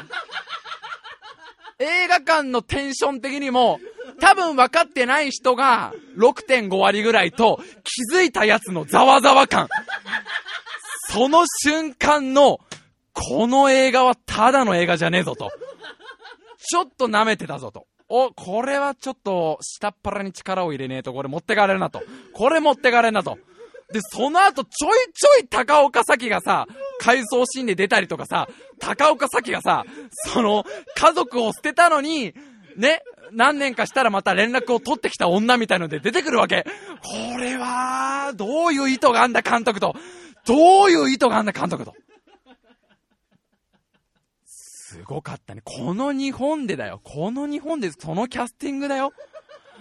[1.79, 3.81] 映画館のテンション的にも、
[4.21, 9.69] 多分分かってない人が6.5割ぐらいと、気づいたやつのざわざわ感。
[11.11, 12.61] その瞬間の、
[13.13, 15.51] この映画はただの映画じゃねえぞと。
[16.59, 17.87] ちょっと舐めてたぞと。
[18.11, 22.03] お、これはちょっと下っ腹に力を入れねえと、これ持ってかれるなと。
[22.35, 23.39] これ持ってかれるなと。
[23.93, 26.67] で、その後ちょいちょい高岡早紀がさ、
[26.99, 28.49] 回想シーンで出たりとかさ、
[28.81, 30.65] 高岡早紀がさ、その、
[30.97, 32.35] 家族を捨てたのに、
[32.77, 36.65] ね、何年かしたらまた連絡を取ってきた女みたいので出てくるわけ。
[37.03, 39.95] これは、どういう意図があんだ監督と。
[40.47, 41.95] どういう意図があんだ監督と。
[44.91, 45.63] すごかったね。
[45.65, 47.01] この日本でだよ。
[47.05, 49.13] この日本でそのキャスティングだよ。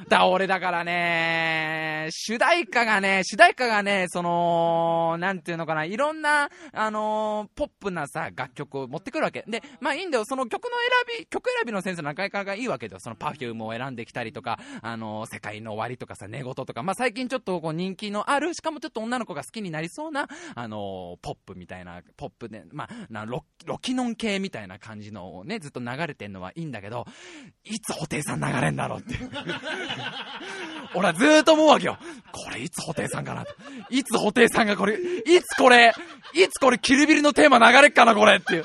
[0.07, 9.43] だ、俺だからね、主題歌がね、主題歌がね、その、なんていうのかな、いろんな、あのー、ポップなさ、楽曲を持ってくるわけ。
[9.47, 10.69] で、まあいいんだよ、その曲の
[11.07, 12.99] 選び、曲選びのセンスなかなかがいいわけだよ。
[12.99, 27.05] そのパフュームを選んできたりとか、あのー、世界の終わりとかさ、寝言とか、まあ最近ちょっとこう人気のある、しかもちょっと女の子が好きになりそうな、あのー、ポップみたいな、ポップで、まあ、なロロッキンオン系みたいな感じのをね、ずっと流れてんのはいいんだけど、
[27.63, 29.29] いつ布袋さん流れんだろうっていう。
[30.93, 31.97] 俺はずーっと思うわけよ。
[32.31, 33.53] これいつ布袋さんかなと。
[33.89, 35.93] いつ布袋さんがこれ、いつこれ、
[36.33, 38.63] いつこれキルビルのテーマ流れっかなこれっていう。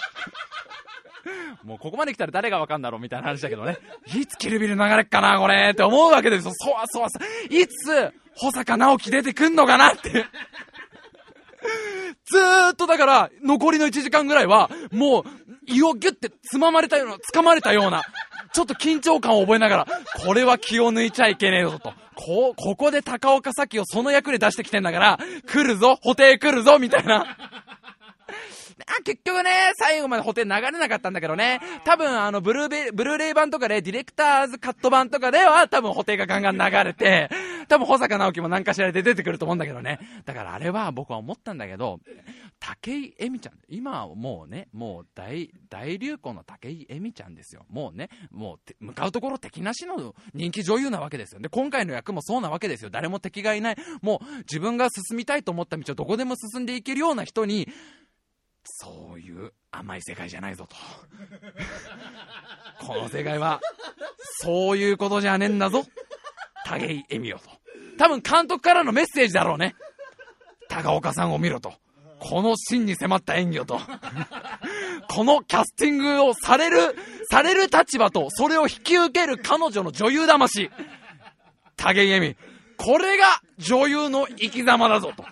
[1.64, 3.78] もうここまで来たら誰がわかんだろうみたいな話だけどね。
[4.14, 6.52] いつキルビル流れっかなこれって思うわけですよ。
[6.54, 10.26] そわそわそいつ、保坂直樹出てくんのかなって。
[12.26, 15.24] ずーっとだから、残りの1時間ぐらいは、もう、
[15.66, 18.02] 胃をギュッてつままれたような、掴まれたような、
[18.54, 19.86] ちょっと緊張感を覚えながら、
[20.24, 21.92] これは気を抜いちゃいけねえぞと。
[22.14, 27.36] こ、ここで高岡早紀をその役で出してきてんだから、来るぞ、補填来るぞ、みたいな。
[28.86, 31.60] あ、結局ね、最後まで補填流れなかったんだけどね。
[31.84, 37.30] 多分、あの、ブルーベ、ブルーレイ版とかで、ディレクターズカット版とかでは、多分補填がガンガン流れて、
[37.68, 39.98] 多分、保坂直樹も何かしらで出てくると思うんだけどね。
[40.24, 42.00] だからあれは僕は思ったんだけど、
[42.60, 47.66] 武井絵美ちゃん、今はもうね、もう大、大流行の武井絵美ちゃんですよ。
[47.68, 51.40] もうね、もう、向かうところ敵なしの人気女優なわけですよ。
[51.40, 52.90] で、今回の役もそうなわけですよ。
[52.90, 53.76] 誰も敵がいない。
[54.02, 57.68] もう、自分が進みたいと思った道をどこでも進んでいけるような人に、
[58.64, 60.76] そういう甘い世界じゃないぞと。
[62.84, 63.60] この世界は、
[64.40, 65.84] そういうことじゃねえんだぞ。
[66.64, 67.50] 武井恵美よと。
[67.98, 69.74] 多分監督からのメッセージだろうね。
[70.68, 71.74] 高岡さんを見ろと。
[72.18, 73.80] この真に迫った演技をと。
[75.08, 76.96] このキャスティングをされる、
[77.30, 80.70] される立場と、それを引き受ける彼女の女優魂。
[81.76, 82.36] 武井恵美。
[82.76, 85.24] これが女優の生き様だぞと。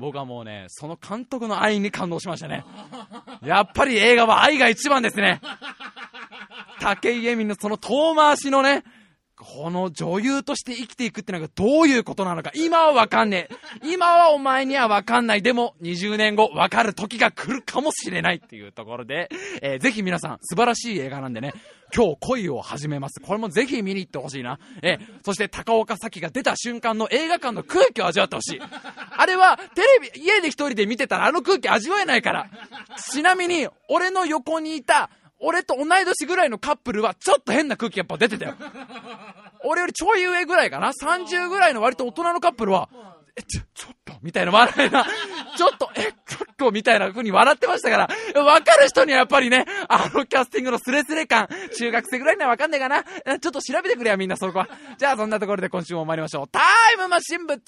[0.00, 2.64] 僕はもうね、その監督の愛に感動しましたね。
[3.44, 5.42] やっぱり映画は愛が一番ですね。
[6.80, 8.82] 武井絵美のその遠回しのね、
[9.36, 13.92] この女優として生きていくってのがどういうことなのか、今はわかんねえ。
[13.92, 15.42] 今はお前にはわかんない。
[15.42, 19.28] でも、20年後、わかる時が来るかもしれないっていうところで、
[19.60, 21.52] えー、ぜひ皆さん、素晴らしい映画なんでね、
[21.94, 23.20] 今日恋を始めます。
[23.20, 24.58] これもぜひ見に行ってほしいな。
[24.82, 28.60] え、そして高岡早紀が出た瞬間の映画館の空気を味わってほしい。
[29.16, 32.46] あれは、テレビ、家で一人で見てたらあの空気味わえないから。
[33.12, 38.54] ちなみに、俺の横にいた、俺と同い年ぐらいのカップルはちょっと変な空気やっぱ出てたよ。
[39.64, 42.88] 俺よりちょい上ぐらいかな ?30 ぐらいの割と大人のカップルは、
[43.36, 45.04] え、ちょ、ちょっと、みたいな笑いが、
[45.56, 47.96] ちょっと、え、ちょっと、みたいな風に笑ってましたか
[48.34, 53.04] ら、わかる人にはやっぱりね、あのキャスティングのスレスレ感、中学生ぐらいにはわかんないかな。
[53.04, 54.68] ちょっと調べてくれよ、みんなそこは。
[54.98, 56.48] じゃあ、そんなところで今週も参りましょう。
[56.48, 56.60] タ
[56.94, 57.60] イムマシンブ 2!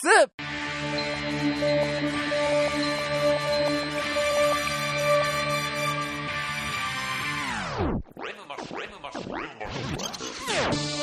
[7.82, 9.38] レムマスレムマスレム
[9.98, 11.01] マス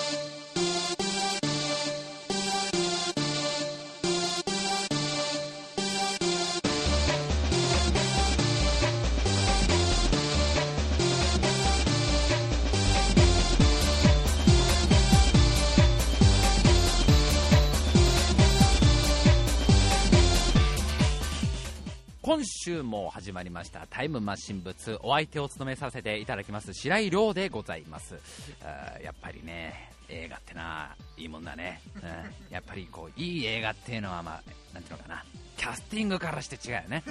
[22.30, 28.20] 今週も始まりましたタイムマシン物お相手を務めさせていただきます白井亮でございます。
[28.64, 32.00] あやっぱりね映画ってないいもんだね、う
[32.52, 35.26] ん、やっぱりこういい映画っていうのはまあなんていうのかな。
[35.58, 37.04] キャスティングからして違うよね、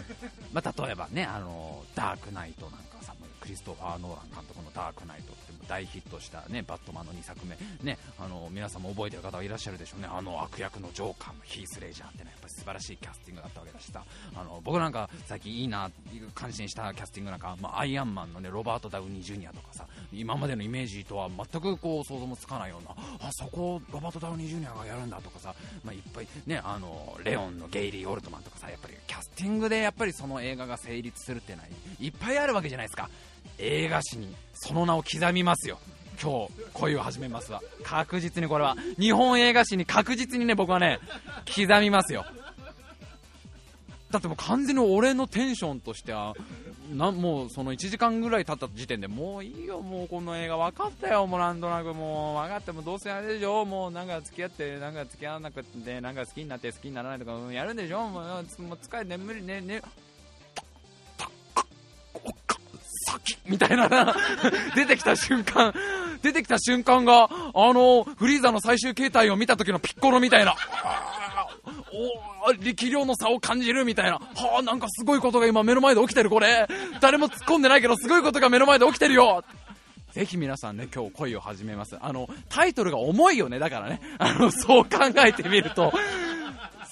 [0.53, 7.57] まあ、例えばねあのダークナイトなんかさクリストファー・ノーラン監督のダークナイトって大ヒットしたねバットマンの2作目。
[7.83, 10.09] ねあの皆さんも覚えてる方はいらっしゃるでしょうね。
[10.11, 14.03] あの悪役のジョーカーのヒース・レイジャーってねやっぱり素晴らしいキャスティングだったわけだしさ
[14.35, 15.91] あの僕なんか最近いいな
[16.35, 22.95] 感心したキャスティングなんか、まあ、アイアンマンのねロバート・ダウニー・ジュニアとかさ今までのイメージとは全くこう想像もつかないような
[23.27, 25.55] あそこをロバート・ダウニー・ジュニアがやるんだとかさ、
[25.85, 33.09] まあ、いっぱいねあのレオンのゲイリー・オールドマンとかさやっぱりキャスティングでやっぱりその映画が成立するってないいっぱいあるわけじゃないですか。
[33.59, 35.79] 映画史にその名を刻みますよ。
[36.21, 37.63] 今日恋を始めますわ。
[37.85, 38.77] 確実にこれは。
[38.99, 40.99] 日本映画史に確実にね僕はね
[41.47, 42.25] 刻みますよ。
[44.11, 46.35] だってもう完全に俺のテンションとしては
[46.95, 59.83] なもうその1時間ぐらい経った時点でもういいよ、もうこの映画分かったよ、もうなんとなくもう分かってもどうせあれでしょ、もうなんか付き合ってなんか付き合わなくてなんか好きになって好きにならないとかやるんでしょ、もうもう疲れ眠りねね。
[63.49, 63.89] みたいな
[64.75, 65.75] 出てきた瞬間、
[66.23, 70.55] 出てきた瞬間が、あの、フリーザの最終形態を見た時のピッコロみたいな、
[72.47, 76.69] お力量の差を感じるみたいな、はあ、なんかすごいことが今目の前で起きてる、これ。
[77.01, 79.45] 誰も突っ込んでないけど、すごいことが目の前で起きてるよ。
[80.13, 81.97] ぜひ皆さんね、今日恋を始めます。
[82.01, 84.01] あの、タイトルが重いよね、だからね。
[84.19, 85.93] あの、そう考えてみると、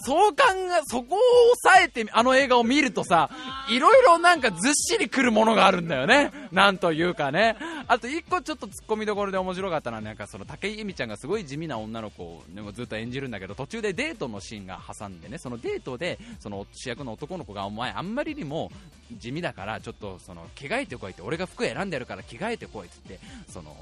[0.07, 1.19] そう考え、そこを
[1.65, 3.29] 抑えて、あの映画を見るとさ、
[3.69, 6.31] いろいろなんかずっしりくるものがあるんだよね。
[6.53, 7.57] なんというかね。
[7.89, 18.71] あと一個ちょっと突っ込みどころで面白かったのは、なんかその武井絵美ちゃんがすごい地味な女の子を、ね、ずっと演じるんだけど、途中でデートのシーンが挟んでね、そのデートで、その主役の男の子が、お前あんまりにも
[19.19, 23.75] 地味だから、ちょっとその着替えてこいって、俺が服選んでるから着替えてこいって言って、その、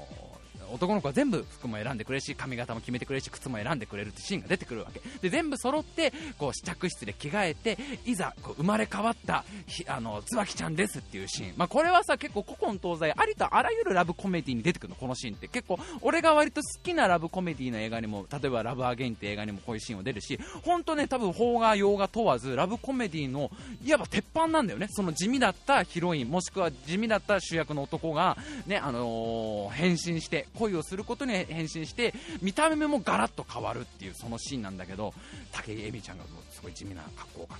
[0.73, 5.01] 男の子は全部服も選んでくれるし髪型も決めてくれるし靴も選んでくれるってシーンが出てくるわけ。
[5.21, 9.43] で全部揃ってこう試着室で着替えていざこう生まれ変わった
[9.87, 15.47] あの椿ちゃんですっていうシーン、まあ、これはさ結構古今東西ありとあらゆるラブコメディに出てくるのこのシーンって。
[15.47, 23.49] 結構俺が割と好きなラブコメディの映画にも例えばラブアゲインって映画にもこういうシーンを出るし本当ね多分邦画洋画問わずラブコメディの
[23.85, 24.87] いわば鉄板なんだよね。
[24.89, 35.13] その地味だったヒロインもしくは地味だった主役の男がねあのー、変身して恋をすることに変身して見た目もガラッと変わるっていうそのシーンなんだけど
[35.51, 37.59] 武井絵美ちゃんがすごい地味な格好から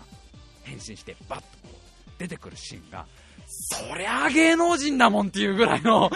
[0.63, 3.05] 変身してバッとこう出てくるシーンが
[3.47, 6.09] そりゃ芸能人だもんっていうぐらいの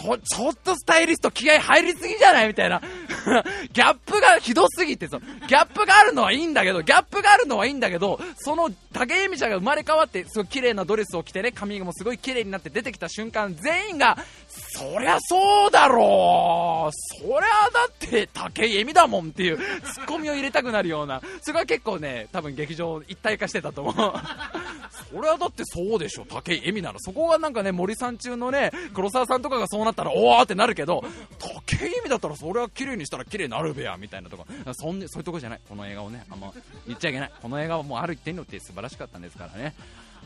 [0.00, 2.48] そちょっとスタイリスト気合入りすぎじゃない？
[2.48, 2.80] みたいな。
[3.72, 14.16] ギャップがひどすぎてそギャップがあるのはいいんだけどギャップがあるのはいいんだけどその武井絵美ちゃんが生まれ変わってすごい綺麗なドレスを着てね髪もすごい綺麗になって出てきた瞬間全員が
[14.48, 17.18] そりゃそうだろう。
[17.22, 17.38] そりゃ
[17.72, 21.20] だって武井絵美だもんっていうツッコミを入れたくなるような。
[21.42, 23.94] それは結構ね多分劇場一体化してたと思う。
[25.12, 26.24] それはだってそうでしょ。
[26.28, 31.02] 武井絵美ならそこがなんかね森さん中のね黒沢さんとかがそうなったらおおってなるけど
[31.38, 35.60] 武井絵美だったらそれは綺麗にしたら綺麗になるべやみたいなとかそんそういうとこじゃない。
[35.68, 36.52] この映画をねあんま
[36.86, 37.32] 言っちゃいけない。
[37.40, 39.74] この映画はもうある一点によって素晴らしかったんですからね。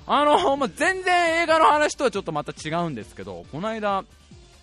[0.07, 4.05] あの、まあ、全然映画の話とはちょっとまた違うんですけどこの間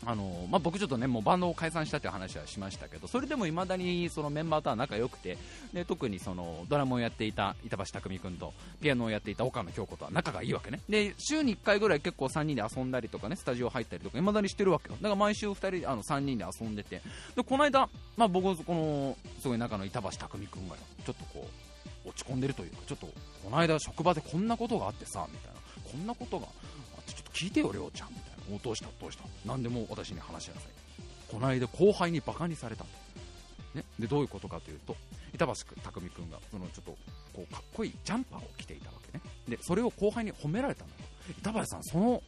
[0.10, 5.38] あのまあ、僕ちょっとねもうバンドを解散したという話はしましたけどそれでもいまだにそのメンバーとは仲良くて
[5.72, 10.82] で特にそのドラムをやっていた板橋匠君とピアノをやっていた岡野京子とは仲がいいわけね。
[10.90, 14.96] で週に1回ぐらい結構3人で遊んだりとかねスタジオ入ったりとかいまだにしてるわけよ。
[14.96, 17.04] だから毎週2人あの3人で遊んでて。
[17.36, 21.48] でこの間、まあ、僕このすごい仲の板橋匠君がちょっとこ
[22.06, 23.14] う落ち込んでるというかちょっとこ
[23.52, 25.60] の間職場でこんなことがあってさみたいな。
[25.92, 28.10] こんなことがあってちょっと聞いてよ、りょうちゃん。
[28.50, 28.58] な。
[28.64, 29.24] どうしたどうした。
[29.46, 30.64] 何でも私に話しなさい。
[31.32, 32.84] この間後輩にバカにされた、
[33.76, 34.96] ね、でどういうことかというと
[35.34, 36.98] 板橋匠君がそのちょっと
[37.34, 39.24] こうかっこいいジャンパーを着ていたわけね。
[39.48, 42.24] でそれを後輩に褒められたんだと板橋さんその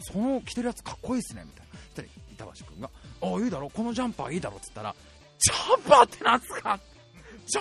[0.00, 1.78] その着てるやつかっこいいですねみたいな。
[1.78, 2.90] そしたら板橋君が
[3.22, 3.70] 「ああいいだろ。
[3.70, 4.94] このジャンパーいいだろ」っつったら
[5.38, 6.80] 「ジャンパーってなんすか？
[7.46, 7.60] じゃ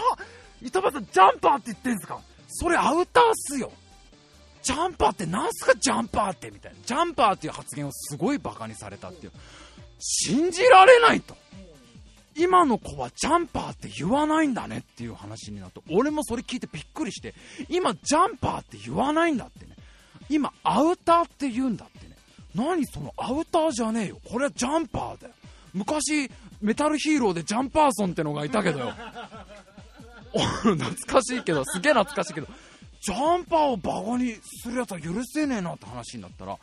[0.62, 2.22] 板橋さんジャンパーって言ってんすか？
[2.48, 3.72] それアウターっすよ。
[4.66, 5.76] ジャンパーってなんすか？
[5.76, 6.78] ジャンパーってみたいな。
[6.84, 9.32] ジャンパーっていう発言をすごいバカにされたっていう。
[10.00, 11.38] 信じられないと。
[12.36, 17.36] 今の子はジャンパーって言わないんだねっていう話になって、俺もそれ聞いてびっくりして、
[17.70, 19.76] 今ジャンパーって言わないんだってね。
[20.30, 22.16] 今アウターって言うんだってね。
[22.56, 24.20] 何そのアウターじゃねえよ。
[24.28, 25.34] これはジャンパーだよ。
[25.74, 28.94] 昔、メタルヒーローでジャンパーソンってのがいたけどよ。
[30.34, 32.48] 懐かしいけど、すげえ懐かしいけど、
[33.06, 36.58] ジャンパーをバカにするやつは許せねえなって話になったら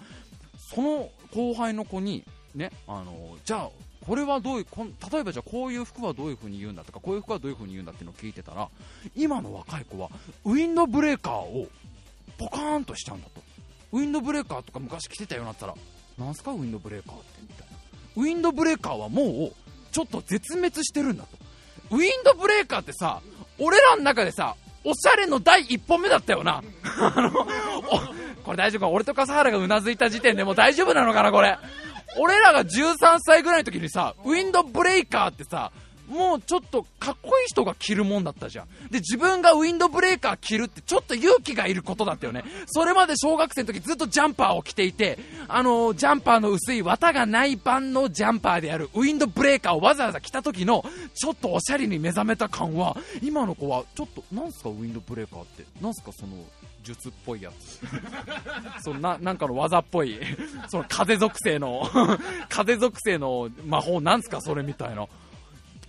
[0.74, 2.24] その後輩の子に
[2.56, 3.70] ねあのじゃあ
[4.04, 8.68] これはどういうこん例えばじゃあこういう服はどういう風に言うんだとかこういう服はどういう風に言うんだっていうのを聞いてたら
[9.14, 10.08] 今の若い子は
[10.44, 11.68] ウィンドブレーカーを
[12.38, 13.40] ポカーンとしちゃうんだと。
[13.92, 15.74] ウィンドブレーカーとか昔着てたようになったら
[16.18, 17.76] なんすかウィンドブレーカーってみたいな。
[18.16, 19.52] ウィンドブレーカーはもう
[19.92, 21.38] ちょっと絶滅してるんだと。
[21.92, 23.20] ウィンドブレーカーってさ
[23.60, 26.62] 俺らの中でさおしゃれの第一歩目だったよな。
[26.98, 28.88] あのおこれ大丈夫か？
[28.88, 31.58] 俺と笠原がうなずいた時点でもう大丈夫なのかなこれ。
[32.18, 35.72] 俺らが13歳ぐらいの時にさウィンドブレイカーってさ
[36.12, 38.66] もうちょっとかっこいい人が着るもんだったじゃん。
[38.90, 42.44] で自分がウィンドブレーカー着るってちょっと勇気がいることだったよね。
[42.66, 50.84] それまで小学生の時ずっとジャンパーを着ていてあのジャンパーの薄い綿がない版のジャンパーであるウィンドブレーカーをわざわざ着た時の
[51.14, 55.64] ちょっとおしゃれに目覚めた感は今の子はちょっとなんすかウィンドブレーカーって？
[55.80, 56.32] なんすかその
[56.82, 57.80] 術っぽいやつ？
[58.84, 60.18] そななんかの技っぽい。
[60.68, 61.88] その風属性の
[62.48, 65.06] 風属性の魔法なんすかそれみたいな。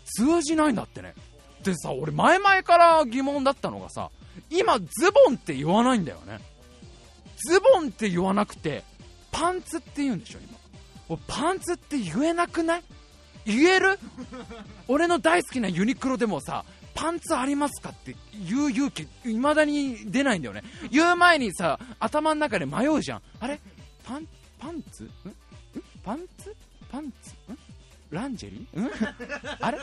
[0.05, 1.13] 通じないんだってね。
[1.63, 4.09] でさ俺前々から疑問だったのがさ
[4.49, 6.39] 今ズボンって言わないんだよね。
[7.37, 8.83] ズボンって言わなくて
[9.31, 10.57] パンツって言うんでしょ今。
[11.09, 12.83] 俺パンツって言えなくない？
[13.45, 13.99] 言える？
[14.87, 18.15] 俺の大好きなユニクロでもさパンツありますかって
[18.47, 20.63] 言う勇気いまだに出ないんだよね。
[20.91, 23.21] 言う前にさ頭の中で迷うじゃん。
[23.39, 23.59] あれ？
[24.05, 24.27] パン
[24.59, 25.03] パンツ？
[25.03, 25.07] ん？
[25.07, 25.11] ん？
[26.03, 26.55] パンツ？
[26.91, 27.31] パンツ？
[27.51, 27.57] ん？
[28.14, 28.89] ランジェリー？
[29.59, 29.78] あれ？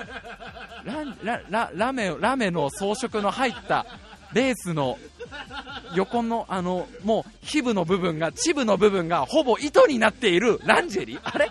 [0.85, 3.85] ランラララメラメの装飾の入った
[4.33, 4.99] レースの
[5.95, 11.21] 横のあのもう皮膚の部分がチブの部分がほぼ糸になっているランジェリー？
[11.23, 11.51] あれ？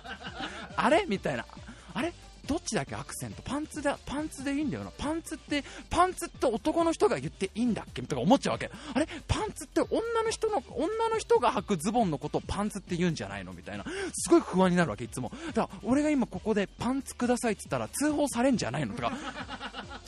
[0.76, 1.06] あれ？
[1.08, 1.46] みたいな。
[1.94, 2.14] あれ？
[2.50, 2.96] どっちだっけ？
[2.96, 3.44] アクセント。
[3.44, 4.90] パンツでパンツでいいんだよな。
[4.98, 8.02] パンツってパンツって男の人が言っていいんだっけ？
[8.02, 8.72] とか思っちゃうわけ。
[8.96, 9.08] あれ？
[9.28, 13.54] パンツって女の人の女の人が履くズボンのことをパンツって言うんじゃないの？
[13.54, 13.86] みたいな。
[14.14, 15.32] すごい不安になるわけいつも。
[15.54, 18.96] だから俺が今ここでパンツくださいって言ったら通報されんじゃないの？
[18.96, 19.12] とか。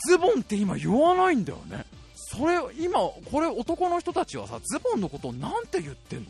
[0.08, 1.86] ズボンって今言わないんだよね。
[2.16, 6.26] それ今これ男の人たちはさズボンのことをなんて言ってんの？
[6.26, 6.30] っ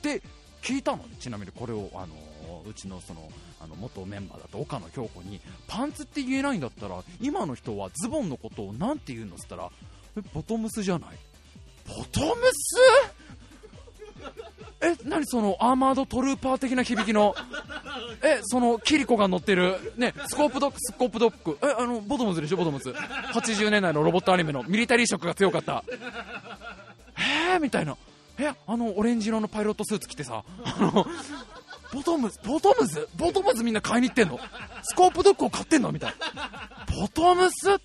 [0.00, 0.22] て
[0.62, 1.10] 聞いたのね。
[1.20, 2.14] ちなみにこれをあの
[2.66, 3.28] うちのその
[3.62, 9.70] あの元メンバーだと岡野京子にパンツって言えないんだったら今の人はズボンのことをなんて言うのっつったら
[10.16, 11.10] えボトムスじゃない？
[11.86, 12.76] ボトムス？
[14.80, 17.34] え何そのアーマードトルーパー的な響きの？
[18.22, 19.92] えそのキリコが乗ってる？
[19.96, 22.56] ねスコープドッグスコープドッグえあのボトムズでしょ？
[22.56, 22.90] ボトムズ。
[22.90, 25.84] 80年代のロボットアニメのミリタリー色が強かった。
[27.16, 27.96] えーみたいな。
[28.38, 31.06] えあのオレンジ色のパイロットスーツ着てさあの
[31.92, 33.08] ボトムズボトムズ？
[33.16, 34.40] ボトムズみんな買いに行ってんの？
[34.82, 35.92] スコープドッグを買ってんの？
[35.92, 36.96] みたいな。
[36.98, 37.68] ボトムス？
[37.70, 37.76] ボ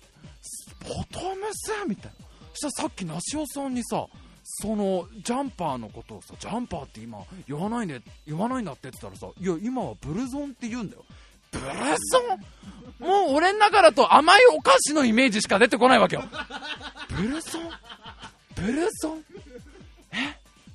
[1.12, 1.72] トムス？
[1.86, 2.26] みたいな。
[2.54, 4.06] そしたらさっき梨尾さんにさ
[4.42, 11.04] そのジャンパーのことをさジャンパーって今言わないね言わないんだって言ってたらさいや今はブルゾンって言うんだよ。
[11.50, 11.74] ブルゾ
[13.00, 13.06] ン？
[13.06, 16.24] もう俺の中だと甘いお菓子のイメージしか出てこないわけよ。
[17.14, 17.62] ブルゾン？
[18.56, 19.24] ブルゾン？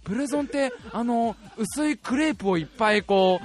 [0.03, 3.39] ブルゾンってあの薄いクレープをいっぱいこ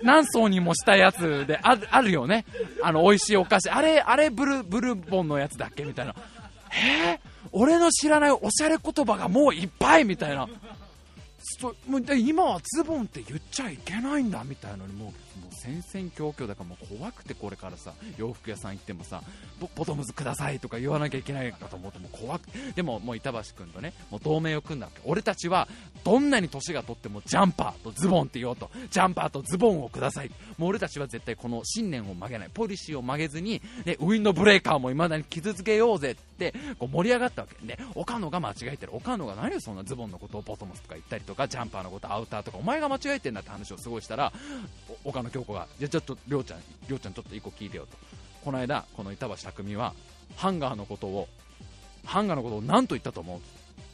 [0.00, 2.44] う何層にもしたやつでああるよね。
[2.82, 3.70] あの美味しいお菓子。
[3.70, 5.84] あれあれブルブルボンのやつだっけ？
[5.84, 6.14] みたいな。
[6.72, 7.20] え？
[7.52, 10.48] 俺の知らないおしゃれ言葉がもういっぱいみたいな。
[11.60, 19.22] そもう今はズボンって言っちゃいけないんだみたいなのにもうもう戦々恐々だからもう怖くてこれからさ洋服屋さん行ってもさ
[19.76, 25.00] ボトムズくださいとか言わなきゃいけないかと思ってもう怖くでももう板橋君とねもう同盟を組んだわけ。
[25.04, 25.68] 俺たちは
[26.04, 28.70] どんなに年が取ってもジャンパーとズボンって言おうと。
[28.90, 30.30] ジャンパーとズボンをください。
[30.58, 32.50] もう俺たちは絶対この信念を曲げない。
[32.52, 37.66] ポリシーを曲げずに、ね、ウィンドブレーカーも未だに傷つけようぜってこう盛り上がったわけ。
[37.66, 38.94] で岡野が間違えてる。
[38.94, 44.32] 岡野が何をそんなズボンのことをボトムスとか言ったりとかジャンパーのことアウターとかお前が間違えてんだって話をすごいしたら
[45.04, 47.96] 岡野京子がじゃちょっとりょうちゃんりょうちゃんちょっと一個聞いてよと。
[48.44, 49.92] この間この板橋匠は
[50.36, 51.28] ハンガーのことを
[52.04, 53.40] ハンガーのことを何と言ったと思う？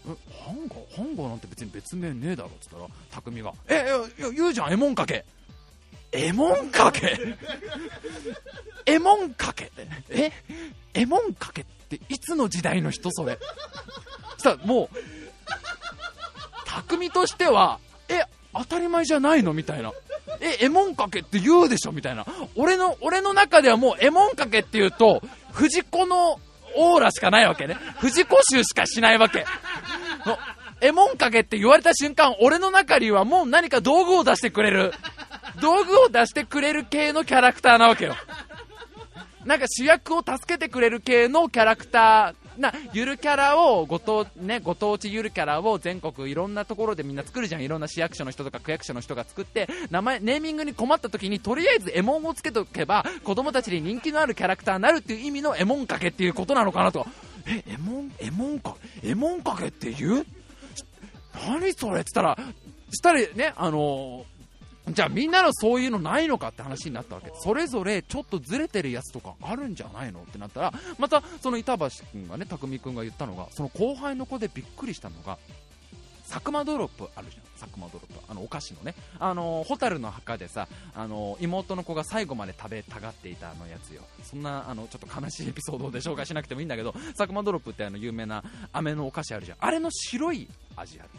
[0.08, 0.14] え
[0.44, 3.86] ハンガーハンガーなんて別に別名ねえだろっつったら匠がえ
[4.18, 5.24] いや言うじゃんエモンかけ。
[6.12, 7.18] エモンかけ？
[8.84, 9.86] エモンかけって？
[10.10, 10.32] え？
[10.92, 13.38] エモンかけっていつの時代の人それ？
[14.36, 14.96] したらもう
[16.66, 17.78] 匠としては
[18.10, 19.54] え当たり前じゃないの？
[19.54, 19.90] みたいな。
[20.40, 22.26] えエモンかけって言うでしょみたいな。
[22.56, 25.22] 俺の俺の中ではもうエモンかけって言うと
[25.52, 26.40] 藤子の
[26.76, 27.76] オーラしかないわけね。
[27.98, 29.44] 藤子集しかしないわけ。
[30.26, 30.38] の
[30.80, 34.92] エモンかけって言われた瞬間俺の中にはもう何か道具を出してくれる
[35.60, 38.16] 道具を出してくれる系のキャラクターなわけよ。
[39.44, 47.62] なんか主役を助けてくれる系のキャラクターなゆるキャラをご当,、ね、ご当地ゆるキャラを全国いろんなところでみんな作るじゃん。
[47.62, 57.06] いろんな市役所の人とか区役所の人が作って名前ネーミングに困った時にとりあえずエモンをつけとけば子供たちに人気のあるキャラクターになるっていう意味のエモンかけっていうことなのかなと。
[57.46, 60.26] えエモンエモンかエモンかけって言う？
[61.48, 62.02] 何それ？
[62.02, 62.38] って言ったら
[62.90, 64.26] したらねあの
[64.88, 67.32] じゃあみんなのそういうのないのかって話になったわけ。
[67.40, 75.38] それぞれちょっとずれてるやつとかあるんじゃないのってなったらまたその板橋君がね匠君が言ったのがその後輩の子でびっくりしたのが
[76.28, 77.42] 佐久間ドロップあるじゃん。
[77.60, 78.20] 佐久間ドロップ。
[78.28, 78.94] あのお菓子のね。
[79.20, 80.66] あの蛍の墓でさ
[80.96, 84.02] あの妹の子が最後まで食べたがっていたあのやつよ。
[84.24, 89.58] そんなあのちょっと悲しいエピソードで紹介しなくてもいいんだけど佐久間ドロップってあの有名な飴のお菓子あるじゃん。
[89.60, 91.10] あれの白い味ある。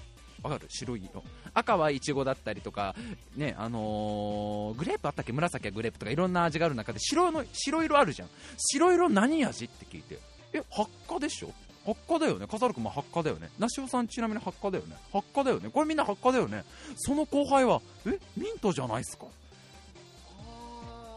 [0.43, 0.65] わかる？
[0.69, 1.23] 白い色
[1.53, 2.93] 赤はいちごだったりとか、
[3.35, 5.31] ねあのー、グレープあったっけ？
[5.31, 8.29] 紫はグレープとかいろんな味がある中で白の白色あるじゃん。
[8.57, 9.65] 白色何味？
[9.65, 10.19] って聞いて。
[10.53, 11.51] え発火でしょ？
[11.85, 12.47] 発火だよね。
[12.47, 13.49] 笠原君も発火だよね。
[13.59, 14.95] 梨尾さんちなみに発火だよね。
[15.11, 15.69] 発火だよね。
[15.69, 16.63] これみんな発火だよね。
[16.97, 18.19] その後輩はえ？
[18.37, 19.25] ミントじゃないっすか？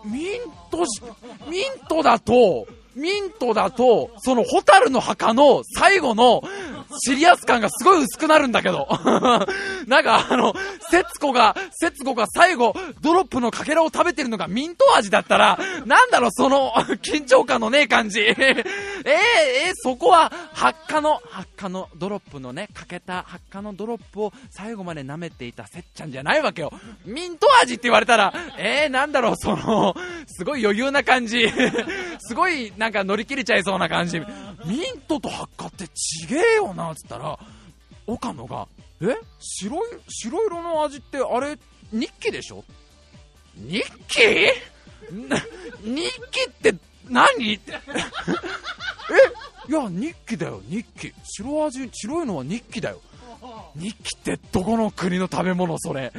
[0.05, 0.85] ミント
[1.51, 2.66] ミントだと
[2.97, 6.43] ミントだと、そのホタルの墓の最後の
[7.05, 8.89] シリアス感がすごい薄くなるんだけど。
[9.87, 10.55] なんかあの、
[10.91, 16.73] 節子が、節子が最後、ドロップのかけらを食べてるのがミント味だったら、なんだろう、その、
[17.03, 18.21] 緊張感のねえ感じ。
[18.27, 26.73] えー、えー、そこは、発火の、発火のドロップのね、かけた発火のドロップを最後まで舐めていたせっちゃんじゃないわけよ。
[27.05, 29.95] ミント味って言われたら、えー、なんだろう、その、
[30.27, 31.51] すごい余裕な感じ。
[32.21, 34.20] すごい、ななんか乗り切れちゃいそうな感じ。
[34.64, 37.37] ミントと発火ってちげえよな、つったら、
[38.07, 38.68] 岡野が、
[39.01, 39.07] え？
[39.41, 41.59] 白い、白色の味ってあれ、
[41.93, 42.62] 日記でしょ？
[43.57, 44.20] 日記？
[45.82, 46.76] 日記って
[47.09, 47.55] 何？
[47.55, 47.72] って。
[47.72, 47.76] え？
[49.68, 51.12] いや、日記だよ、日記。
[51.24, 53.01] 白味、白いのは日記だよ。
[53.74, 56.12] 日記ってどこの国の食べ物それ？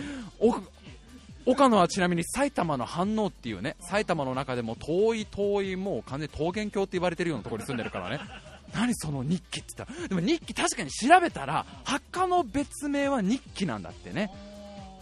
[1.47, 8.19] 岡野はちなみに埼玉の飯能っていうね埼玉の中でも遠い遠いもう完全に桃源郷って言われてるようなところに住んでるからね。
[8.75, 10.01] 何その日記って言った？
[10.03, 14.29] らでも日記確かに調べたら墓の別名は日記なんだってね。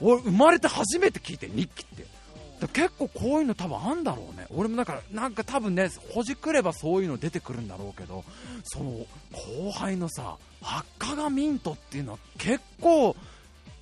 [0.01, 2.05] 俺生まれて初めて聞いて日記って。
[2.73, 4.45] 結構こういうの多分あんだろうね。
[4.49, 8.23] 俺もだからなんか多分ねほじくればそういうの出てくるんだろうけど
[8.63, 8.91] その
[9.31, 13.15] 後輩のさ墓がミントっていうのは結構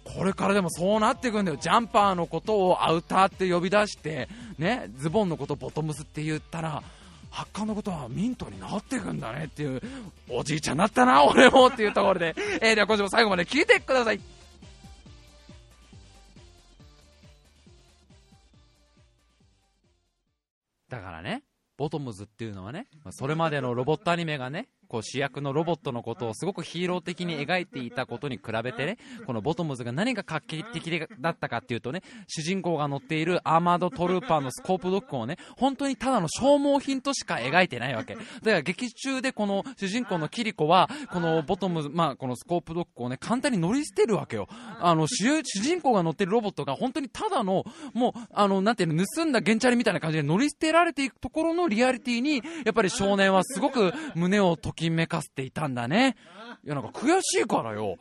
[0.04, 4.28] これからでもそうなっていくんだよ、ジャンパーのことをアウターって呼び出して、
[4.58, 6.84] ね、ズボンのことをボトムスって言ったら、
[7.30, 9.82] 発汗のことはミントになっていくんだねっていう、
[10.30, 14.20] おじいちゃんなったな、俺もっていうところで、えー、では今週も最後まで聞いてください。
[20.90, 21.42] だからね、
[21.76, 38.14] ボトムズっていうのはねま、それまでのロボットアニメがね、こう主役のロボットのことをすごくヒーロー的に描いていたことに比べてね、このボトムズが何が画期的だったかっていうとね、主人公が乗っているアーマードトルーパーのスコープドッグをね、本当にただの消耗品としか描いてないわけ。
[38.14, 44.48] だから劇中でこの主人公のキリコは、このボトムズ、まあこのスコープドッグをね、簡単に乗り捨てるわけよ。
[44.80, 47.66] あの、主人公が乗ってるロボットが本当にただの、
[47.96, 56.16] もう、あの、なんていうの、盗んだゲンチャリみたいな感じで乗り捨てられていくところのリアリティに、やっぱり少年はすごく胸をときめかせていたんだね。
[56.66, 57.98] いや、なんか悔しいからよ。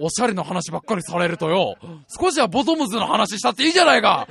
[0.00, 1.76] おしゃれな話ばっかりされるとよ。
[2.20, 4.26] 少しはボトムズの話したっていいじゃないか。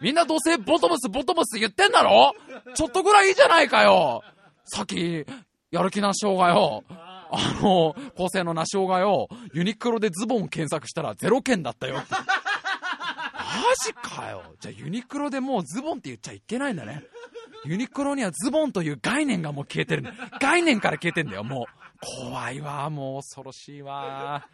[0.00, 2.34] みんなどうせボトムス、ボトムス言ってんだろ？
[2.74, 4.22] ちょっとぐらいいいじゃないかよ。
[4.64, 5.26] さっき、
[5.70, 6.84] やる気なしょうがよ。
[7.34, 9.28] あの、構成のなしょうがよ。
[9.54, 12.02] ユニクロでズボン検索したらゼロ件だったよ。
[12.04, 12.04] マ
[13.84, 14.42] ジかよ。
[14.60, 17.04] じゃあユニクロでもうズボンって言っちゃいけないんだね。
[17.64, 20.04] ユニクロにはズボンという概念がもう消えてる
[20.40, 21.82] 概念から消えてんだよ、もう。
[22.04, 24.44] 怖いわ、もう恐ろしいわ。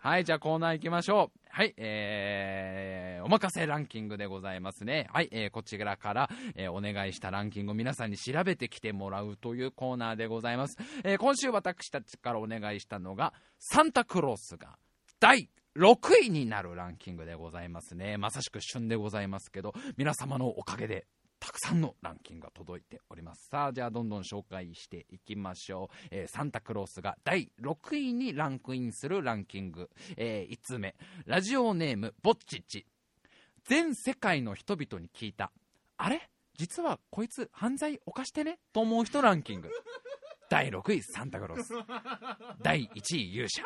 [0.00, 1.38] はい、じゃあコーナー行きましょう。
[1.50, 5.08] はい、えー、お任せランキングでございますね。
[5.12, 10.76] はい、えー、こちらから、えー、お願いしたランキングを皆さんに調べてきてもらうというコーナーでございます。
[11.02, 14.76] えー、今週私たちからお願いしたのが、サンタクロースが
[15.18, 15.96] 第6
[16.26, 18.18] 位になるランキングでございますね。
[18.18, 21.06] まさしく旬でございますけど、皆様のおかげで
[21.40, 23.48] たくさんのランキングが届いております。
[23.48, 26.08] さあ、じゃあどんどん紹介していきましょう。
[26.10, 29.90] えー、サンタクロースが第6位にランクインするランキング。
[30.16, 30.94] えー、5つ目。
[31.26, 32.86] ラジオネーム、ぼっちち。
[33.64, 35.52] 全世界の人々に聞いた。
[35.96, 36.28] あれ？
[36.56, 38.58] 実はこいつ犯罪犯してね？
[38.72, 39.70] と思う人ランキング。
[40.50, 41.74] 第6位、サンタクロース。
[42.62, 43.62] 第1位、勇者。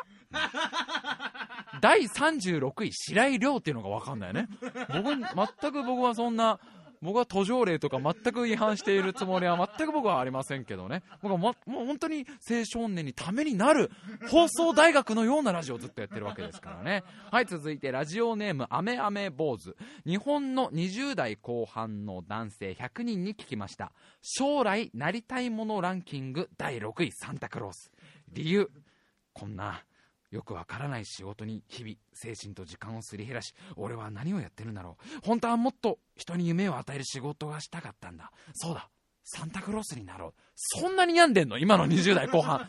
[1.81, 4.49] 第36位、白井亮っていうのがわかんないよね。
[4.93, 5.15] 僕、
[5.61, 6.59] 全く僕はそんな、
[7.03, 11.03] 僕は途上例とか全く違反しているつもりは全く僕はありませんけどね。
[11.21, 13.91] 僕はももう本当に青少年にためになる
[14.29, 17.03] 放送大学のようなラジオをずっとやってるわけですからね。
[17.31, 19.75] はい、続いてラジオネーム、アメアメ坊主。
[20.05, 23.91] 日本の20代後半の男性100人に聞きました。
[24.21, 27.91] 将来なりたいものランキング第6位、サンタクロース。
[28.31, 28.71] 理由、
[29.33, 29.83] こんな
[30.33, 35.19] よくわからない仕事に日々精神と時間をすり減らし俺は何をやってるんだろう。
[35.23, 38.31] 本当はもっと人に夢を与える仕事がしたかったんだ。
[38.53, 38.89] そうだ。
[39.23, 40.33] サンタクロースになろう。
[40.55, 42.67] そんなに病んでんの今の20代後半。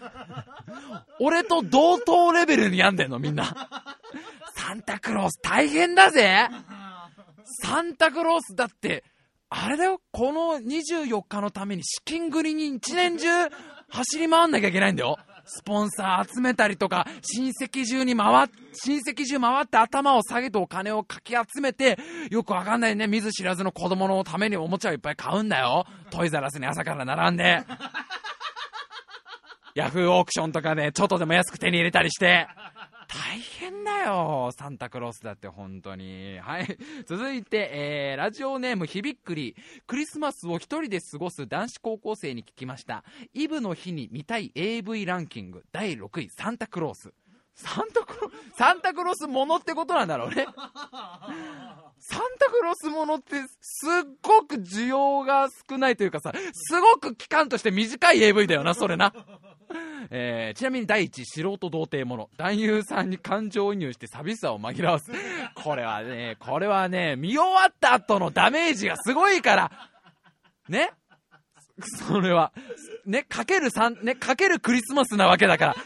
[1.20, 3.46] 俺と同等レベルに病んでんのみんな。
[4.54, 6.48] サンタクロース大変だぜ。
[7.62, 9.04] サンタクロースだって
[9.48, 10.02] あれだよ。
[10.12, 13.28] この24日のために資金繰りに一年中
[13.88, 15.16] 走り回んなきゃいけないんだよ。
[15.44, 21.98] スポンサー集めたりとか、親戚中に回っ、親戚中回って頭を下げてお金をかき集めて、
[22.30, 25.86] よくわかんないね、見ず知らずの子供のためにおもちゃをいっぱい買うんだよ。
[26.10, 27.62] トイザラスに朝から並んで。
[29.74, 32.46] ヤフーオークションとかで、ちょっとでも安く手に入れたりして。
[33.08, 36.38] 大変だよ、サンタクロースだって本当に。
[36.40, 36.78] はい。
[37.06, 39.56] 続いて、えー、ラジオネームひびっくり。
[39.86, 43.04] クリスマスを一人で過ごす男子高校生に聞きました。
[43.32, 47.12] イブの日に見たい AV ランキング第6位、サンタクロース。
[47.56, 50.46] サンタクロ、サンタクロースものってことなんだろうね。
[52.00, 53.90] サンタクロースものってすっ
[54.22, 59.14] ごく需要が少ないというかさ、すごく期間として短い AV だよな、それな。
[60.10, 62.30] えー、ちなみに第一、素人童貞もの。
[62.36, 65.10] 男優さんに感情移入して寂しさを紛らわす。
[65.54, 69.70] これはね、これはね、見終わった後のダメージがすごいから。
[70.68, 70.90] ね？
[72.06, 72.52] それは。
[73.04, 75.76] ね、かける3、ね、かけるクリスマスなわけだから。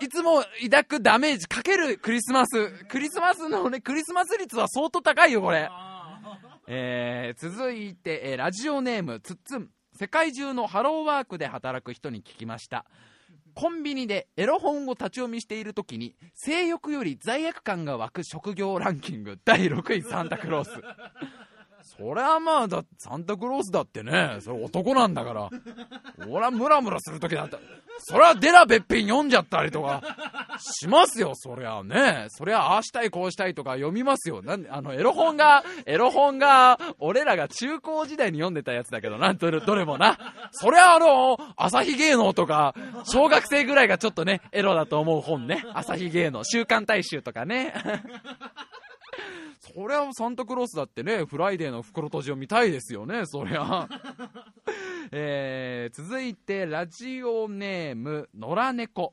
[0.00, 2.70] いつも抱くダメージかけるクリスマス。
[2.84, 5.70] クリスマスのね、クリスマス率は相当高いよ、これ。
[6.68, 9.70] えー、続いて、えー、ラジオネーム、つっつん。
[9.96, 12.84] 世界中のハローワークで働く人に聞きました。
[13.54, 19.38] コンビニでエロ本を立ち読みしている時に性欲より罪悪感が湧く職業ランキング。
[19.42, 20.70] 第6位サンタクロース。
[21.98, 24.38] そりゃまあだサンタクロースだってね。
[24.40, 25.50] それ男なんだから。
[26.28, 27.58] 俺はムラムラする時だった
[27.98, 30.02] そりゃデラべっぴん読んじゃったりとか。
[30.58, 32.26] しますよそりゃね。
[32.28, 34.42] そりゃああしたいこうしたいとか読みますよ。
[34.42, 39.32] なんあのエロ本がエロ本が俺らが中高時代に読んでたやつだけどな。
[39.32, 40.18] んとどれもな。
[40.52, 42.74] そりゃあの朝日芸能とか
[43.04, 45.64] 小学生ぐらいがちょっとねエロだと思う本ね。
[45.72, 47.72] 朝日芸能週刊大衆とかね。
[49.76, 53.86] そりゃサンタクロースだってね、フライデーの袋とじを見たいですよね、そりゃ。
[55.12, 59.12] えー、続いて、ラジオネーム、野良猫。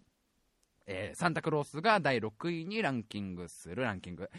[0.86, 4.30] えー、サンタクロースが第6位にランキングするランキング。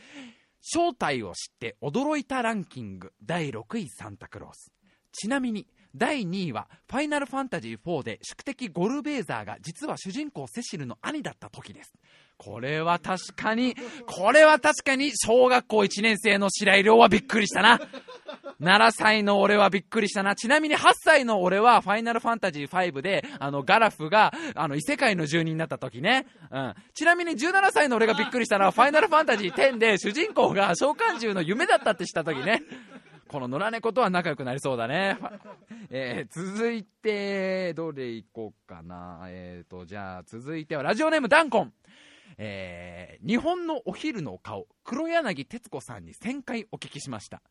[0.62, 4.72] 正体を知って驚いたランキング第6位サンタクロース。
[5.12, 11.92] ちなみに、第2位は、ファイナルファンタジー4で宿敵ゴルベーザーが実は主人公セシルの兄だった時です。
[12.36, 13.74] これは確かに、
[14.06, 17.80] これは確かに小学校1年生の白井亮はびっくりしたな。
[18.60, 20.34] 7歳の俺はびっくりしたな。
[20.34, 26.26] ちなみに8歳の俺はファイナルファンタジー5で、あの、ガラフが、あの、異世界の住人になった時ね。
[26.50, 26.74] うん。
[26.94, 32.62] ちなみに17歳の俺がびっくりしたのは、ファイナルファンタジー10で主人公が召喚獣の夢だったってした時ね。
[33.28, 35.18] この野良猫とは仲良くなりそうだね。
[35.90, 39.22] えー、続いて、どれ行こうかな。
[39.28, 41.72] えっ、ー、と、じゃあ、続いては、ラジオネームダンコン。
[42.38, 47.42] えー、日本のお昼の顔、黒柳徹子さんに1000回お聞きしました。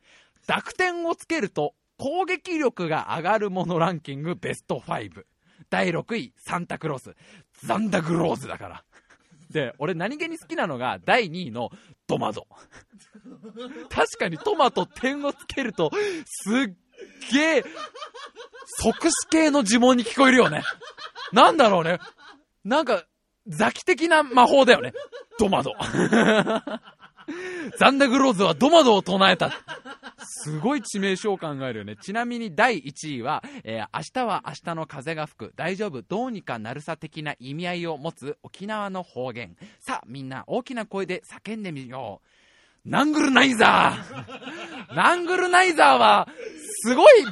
[0.48, 5.26] 濁点をつけると、攻撃力が上がるものランキングベスト5。
[5.70, 7.16] 第6位、サンタクロース。
[7.66, 8.84] ザンダグローズだから。
[9.50, 11.70] で、俺何気に好きなのが、第2位の
[12.08, 12.48] トマト。
[13.90, 15.92] 確かにトマト点をつけると、
[16.26, 16.74] すっ
[17.32, 17.64] げえ、
[18.82, 20.64] 即死系の呪文に聞こえるよね。
[21.32, 22.00] なんだろうね。
[22.64, 23.06] なんか、
[23.48, 24.94] ザキ的な魔法だよね。
[25.40, 25.74] ドマド。
[27.78, 29.52] ザンダグローズはドマドを唱えた。
[30.26, 31.96] すごい致命傷を考えるよね。
[31.96, 39.56] ちなみに第1位は、えー、明日は明日の風が吹く、大丈夫、どうにかなるさ的な意味合いを持つ沖縄の方言。
[39.80, 42.90] さあ、みんな大きな声で叫んでみよう。
[42.90, 46.28] ナングルナイザー ナングルナイザーは、
[46.86, 47.26] すごい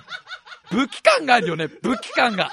[0.72, 2.52] 武器感があるよね、武器感が。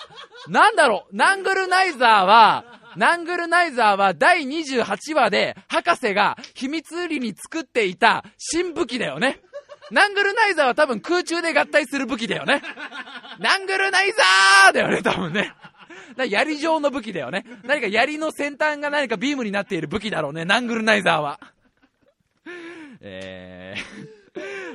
[0.48, 9.40] なんだろう、ナングルナイザーは、ナングルナイザーは第28話で博士が秘密裏に作っていた新武器だよね。
[9.90, 12.62] ナングルナイザーは多分空中で合体する武器だよね。
[13.38, 15.54] ナングルナイザーだよね、多分ね。
[16.28, 17.44] 槍状の武器だよね。
[17.64, 21.40] 何か槍の先端が何かビームになっている武器だろうね、ナングルナイザーは。
[23.00, 24.17] えー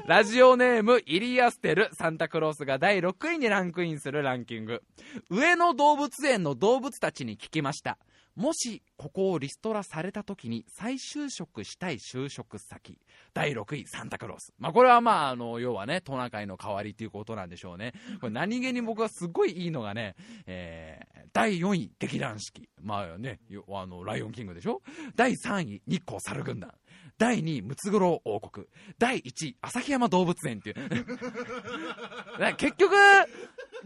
[0.06, 4.84] ラジオネーム、イリアステル、サンタクロースが第6位にランクインするランキング。
[5.30, 7.98] 上野動物園の動物たちに聞きました。
[8.36, 12.98] もしここをリストラされた時に再就職したい就職先。
[13.34, 17.94] 第6位サンタクロース、まあ、これはまああの要はねトナカイの代わりということなんでしょうね。
[18.20, 20.16] これ何気に僕はすごいいいのがね、
[20.48, 22.68] えー、第4位劇団四季。
[22.82, 23.40] まあね
[23.72, 24.82] あのライオンキングでしょ？
[25.16, 26.72] 第3位日光猿軍団。
[27.18, 28.66] 第2位ムツゴロウ王国。
[28.98, 30.76] 第1位旭山動物園っていう。
[32.58, 32.96] 結局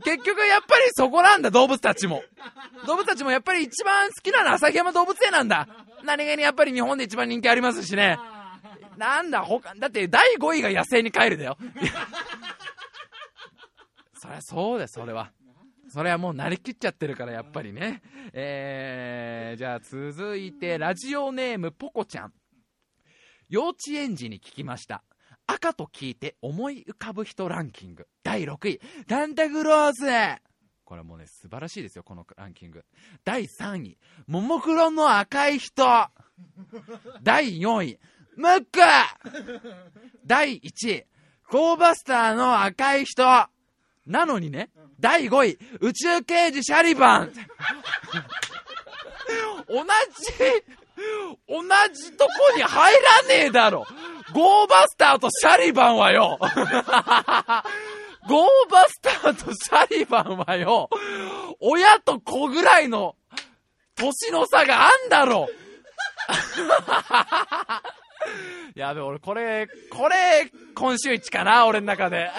[0.03, 2.23] 結局やっぱりそこなんだ動物たちも。
[2.85, 5.67] 動物たちもやっぱり一番好きなのは旭山動物園なんだ。
[6.03, 8.17] 何気にやっぱり日本で一番人気ありますしね。
[8.97, 11.57] なんだ他だって第5位が野生に帰るだよ。
[14.19, 15.31] そりゃそうですそれは。
[15.89, 18.01] それはもう慣れきっちゃってるからやっぱりね。
[18.33, 22.33] えー、じゃあ続いてラジオネームポコちゃん
[23.49, 25.03] 幼稚園児に聞きました。
[25.45, 28.07] 赤と聞いて思い浮かぶ人ランキング。
[28.23, 30.41] 第6位サンタクロース。
[30.83, 32.83] これもうね素晴らしいですよこのランキング。
[33.23, 35.85] 第3位ももクロの赤い人。
[37.23, 37.99] 第4位
[38.35, 38.79] ムック。
[40.25, 41.05] 第1位
[41.49, 43.23] ゴーバスターの赤い人。
[44.05, 44.69] なのにね
[44.99, 47.31] 第5位宇宙刑事シャリバン。
[49.69, 49.87] 同じ
[51.47, 51.61] 同
[51.93, 53.85] じとこに入らねえだろ。
[54.33, 56.37] ゴーバスターとシャリバンはよ。
[58.27, 60.89] ゴーバスターとシャリバンはよ。
[61.59, 63.15] 親と子ぐらいの
[63.95, 65.47] 年の差があんだろ。
[68.75, 72.29] やべ、俺これ、これ、今週一かな、俺の中で。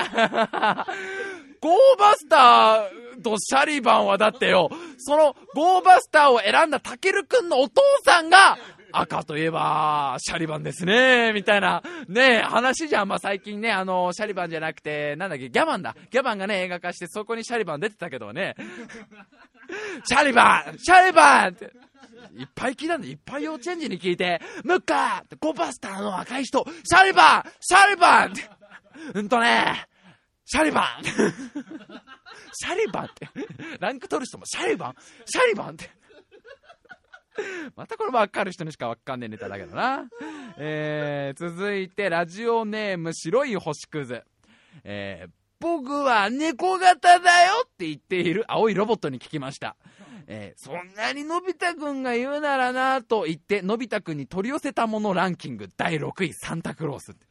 [1.61, 8.59] ゴーバスターとシャリバンはだってよ、そのゴーバスターを選んだタケルくんのお父さんが、
[8.93, 13.09] 赤といえば、シャリバンですね、みたいな、ね話じゃん。
[13.09, 15.95] まあ、最近ね、あの、シャリバンじゃなくて、なんだっけ、ギャバンだ。
[16.11, 18.55] ギャバンがね、映画化して、そこにシャリバン出てたけどね、
[20.05, 21.73] シャリバンシャリバンって、
[22.37, 28.49] いっぱい聞いたんだいっぱい幼稚園児に聞いて、ムッカーゴーバスターの赤い人、シャリバンシャリバンって、
[29.15, 29.87] うんとね、
[30.51, 33.29] シャリバンシャリバンって。
[33.81, 34.95] ランク取る人もシャリバン
[35.27, 35.91] シャリバンって。
[37.77, 40.09] またこれ分かる人にしか分かんねえネタだけどな。
[40.57, 44.25] えー、続いて、ラジオネーム白い星屑。
[44.85, 45.31] えー、
[45.61, 49.77] 僕は猫型だよって言っている青いロボットに聞きました。
[50.27, 57.28] えー、そんなにのび太くんが言うならなと言って、のび太くんに取り寄せたものランキング第6位、サンタクロースって。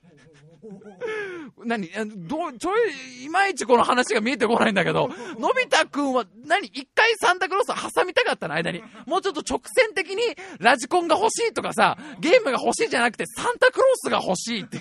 [1.65, 1.89] 何
[2.27, 2.71] どちょ
[3.19, 5.09] い、いまいちこの話が見えてこないんだけど、
[5.39, 8.83] のび太くんは何一回サンタクロース挟みたかったの間に。
[9.05, 10.21] もうちょっと直線的に
[10.59, 14.79] ラジコンが欲しいとかさ、ゲームが欲しいじゃなくてサンタクロースが欲しいって。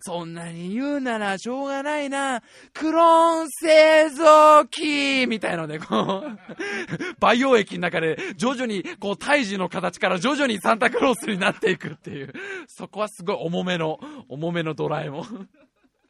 [0.00, 2.42] そんなに言うならしょうがないな。
[2.72, 6.38] クローン製造機みたいので、こう、
[7.20, 12.32] 培養液の中で徐々に、こう、胎児の形から徐々にサンタクロースになっていくっていう、
[12.66, 15.48] そこはすごい重めの、重めのドラえもん。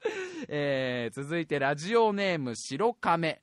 [0.49, 3.41] えー、続いてラジオネーム白亀。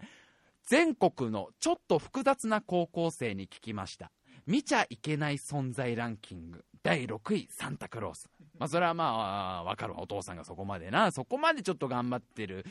[0.66, 4.12] 全国のちょっと複雑な高校生に聞きました。
[4.46, 6.64] 見ちゃいけない存在ランキング。
[6.82, 8.30] 第6位、サンタクロース。
[8.58, 9.04] まあ、それはま
[9.60, 10.02] あ、わかるわ。
[10.02, 12.66] お父さんがそこまでな、そこまでちょっと頑張ってる。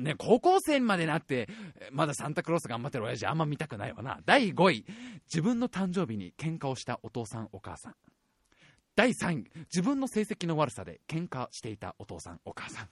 [0.00, 1.48] ね、高校生までなって、
[1.90, 4.20] まだサンタクロース頑張ってる親父あんま見たくないわな。
[4.24, 4.86] 第5位、
[5.26, 7.94] 自分の誕生日に喧嘩をしたお父さん、お母さん。
[8.96, 12.88] 第3位、自分の成績の悪さで喧嘩していたお父さん、お母さん。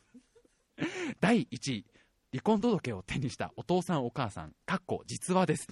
[1.21, 1.87] 第1位、
[2.31, 5.69] 離婚届を手にしたお父さん、お母さん、かっこ実話です。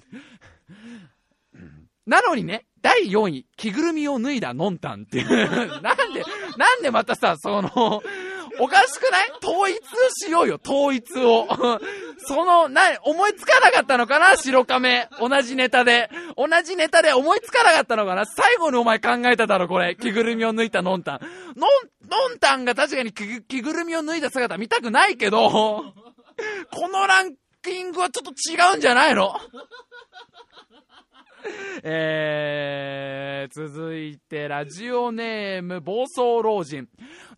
[2.06, 5.26] なのにね、第4位、着ぐるみを脱いだのんたんっていう。
[5.82, 6.24] なんで、
[6.56, 8.02] なんでまたさ、その、
[8.58, 9.32] おかしくない？
[9.44, 9.78] 統一
[10.24, 11.46] しようよ、統一を。
[12.26, 14.36] その、な、思いつかなかったのかな？
[14.36, 15.08] 白亀。
[15.20, 16.08] 同じネタで。
[16.36, 18.24] 同じネタで思いつかなかったのかな？
[18.24, 19.94] 最後にお前考えただろ、これ。
[19.96, 21.20] 着ぐるみを脱いだのんたん。
[21.20, 21.70] のん、
[22.08, 29.38] のんたんが確かに着ぐるみを脱いだ姿見たくないけど、このランキングはちょっと違うんじゃないの？
[31.82, 36.88] えー、続いて、ラジオネーム、暴走老人。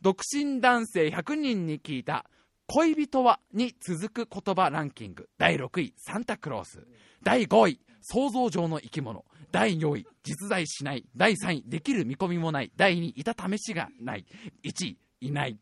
[0.00, 2.24] 独身男性100人に聞いた、
[2.66, 3.40] 恋人は？
[3.52, 5.28] に続く言葉ランキング。
[5.38, 6.86] 第6位、サンタクロース。
[7.22, 9.24] 第5位、想像上の生き物。
[9.50, 11.04] 第4位、実在しない。
[11.16, 12.70] 第3位、できる見込みもない。
[12.76, 14.26] 第2位、いた試しがない。
[14.64, 15.58] 1位、いない。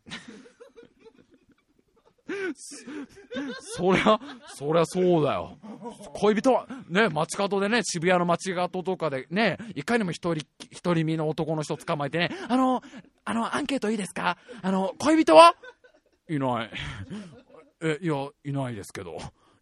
[3.61, 4.19] そりゃ、
[4.49, 5.59] そりゃそうだよ。
[6.15, 12.83] 恋人は、ね、街角でね、渋谷の街角とかでね、いかにも一人、一人身の男の人捕まえてね、あの、
[13.25, 14.39] あの、アンケートいいですか？
[14.63, 15.55] あの、恋人は？
[16.29, 16.71] いない。
[17.83, 19.19] え、いや、いないですけど。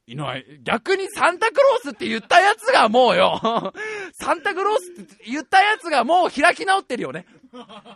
[0.06, 0.60] いない。
[0.62, 3.40] 逆にサンタクロースって言ったやつがもうよ、
[4.12, 7.24] サンタクロースって言ったやつがもう開き直ってるよね。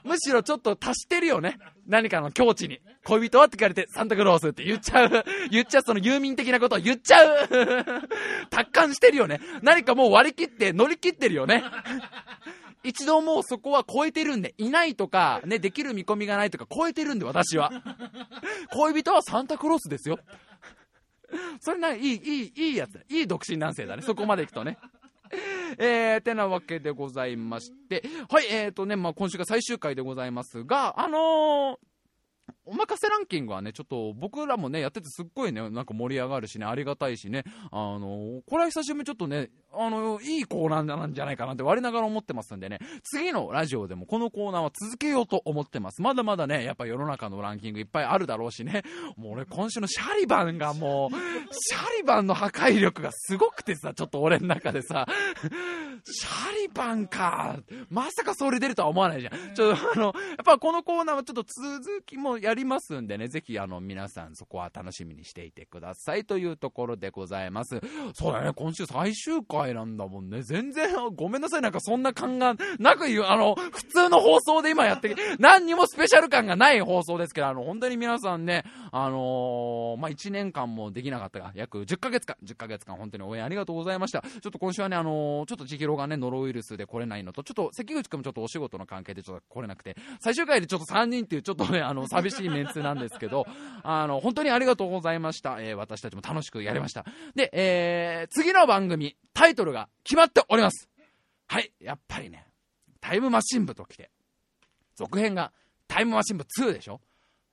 [0.05, 1.59] むしろちょっと足してるよね。
[1.87, 2.81] 何かの境地に。
[3.05, 5.25] 恋人はって聞かれて、サンタクロースって言っちゃう。
[5.51, 7.49] 言っちゃう、その遊民的なことを言っちゃう。
[8.51, 9.41] 達観してるよね。
[9.63, 11.65] 何かもう割り切って、乗り切ってるよね。
[12.85, 17.71] 一度もうそこは超えてるんで、いないとか、ね、できる見込みがないとか超えてるんで、私は。
[18.73, 20.19] 恋人はサンタクロースですよ。
[21.61, 23.01] それな、いい、いい、いいやつだ。
[23.09, 24.03] いい独身男性だね。
[24.03, 24.79] そこまで行くとね。
[25.79, 31.88] えー、てなわけでございまして、はい、えーとね、まあ、今週が最終回でございますが、あのー
[32.65, 46.03] おまかせランキングはね、ちょっと僕らもね、やっててすっごいね、なんか盛り上がるしね、ありがたいしね、あの、これは久しぶりにちょっとね、あの、いいコーナーなんじゃないかなって我ながら思ってますんでね、次のラジオでもこのコーナーは続けようと思ってます。
[46.03, 48.83] まだまだね、やっぱ世の中のランキングいっぱいあるだろうしね、
[49.17, 51.15] もう俺今週のシャリバンがもう、
[51.53, 55.07] シャリバンの破壊力がすごくてさ、ちょっと俺の中でさ、
[56.05, 57.59] シャリバンか、
[57.91, 59.55] まさかそれ出るとは思わないじゃん。
[59.55, 67.81] ちょっとあの、やっぱこのコーナーはちょっと続きもやりますんでね、ぜひあの皆さんそこは楽しみにしていてくださいというところでございます。
[68.15, 70.43] そうだね、今週最終回なんだもんね。
[70.43, 84.23] 全然、ごめんなさい、なんかそんな感がなく言う、あの、普通の放送で今やって、何にもスペシャル感がない放送ですけど、あの、本当に皆さんね、あのー、まあ、1年間もできなかったが、約10ヶ月間、10ヶ月間本当に応援ありがとうございました。
[84.23, 93.47] ちょっと今週はね、あのー、ちょっと千尋がね、ノロウイルスで来れないのと、ちょっと関口くんもちょっとお仕事の関係でちょっと来れなくて、最終回でちょっと3人っていうちょっとね、あの、 寂しいメンツなんですけど、
[93.83, 95.61] あの、本当にありがとうございました。
[95.61, 97.05] えー、私たちも楽しくやりました。
[97.35, 100.89] で、えー、次の番組、タイトルが決まっております。
[101.47, 102.47] はい、やっぱりね、
[103.01, 104.11] タイムマシン部と来て、
[104.95, 105.53] 続編が
[105.87, 107.01] タイムマシン部2でしょ？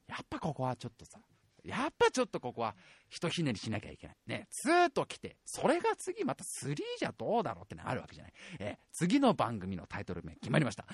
[0.08, 1.20] やっぱここはちょっとさ、
[1.66, 2.76] やっぱちょっとここは、
[3.10, 4.16] ひとひねりしなきゃいけない。
[4.28, 8.34] ね、2と来て、それが次また3じゃどうだろうってのあるわけじゃない。
[8.60, 10.86] えー、次の番組のタイトル名決まりました。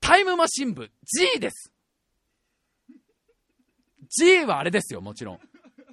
[0.00, 1.72] タイムマシン部 G です
[4.08, 5.40] !G はあれですよ、もちろん。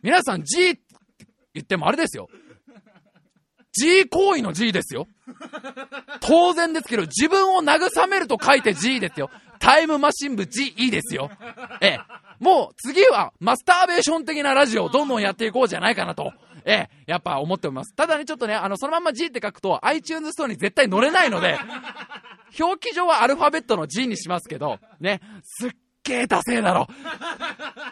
[0.02, 0.82] 皆さん G って
[1.54, 2.30] 言ってもあれですよ。
[3.78, 5.08] G 行為の G ですよ。
[6.22, 9.30] 当然ですけど、自分を慰めると書いて G ですよ。
[9.60, 11.30] タイムマシン部 G いいですよ。
[11.82, 12.00] ええ。
[12.40, 16.34] もう次はマスターベーション的なラジオをどんどんやっていこうじゃないかなと。
[16.66, 17.94] ええ、やっぱ思っております。
[17.96, 21.58] ただね、ちょっとね、あの、そのまんま G って書くと iTunes ストアに絶対乗れないので、
[22.60, 25.72] 表記上はアルファベットの G にしますけど、ね、すっ
[26.04, 26.88] げえダセえだろ。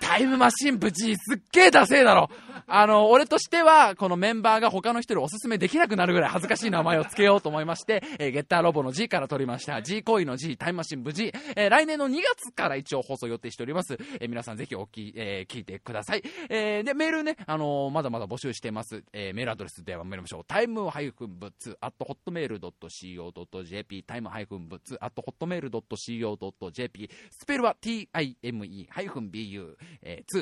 [0.01, 2.29] タイムマシン部 G すっげえダセえだろ。
[2.67, 9.81] あの、俺としては、このメンバーが他の人におすすめできなくなるぐらい恥ずかしい名前を付けようと思いまして、えー、ゲッターロボの G から取りました。
[9.81, 13.97] 自慰行為の G、タイムマシン部 G、えー、来年の2月から一応放送予定しております。
[14.19, 16.23] えー、皆さんぜひおき、えー、聞いてください。
[16.49, 19.03] えー、で、メールね、あのー、まだまだ募集してます。
[19.13, 20.45] えー、メールアドレスでは参りましょう。
[20.45, 29.75] time ハイフン bu2、アット hotmail ドット CO.jp、 time ハイフン bu2、アット hotmail ドット CO.jp、スペルは TIME-BU2、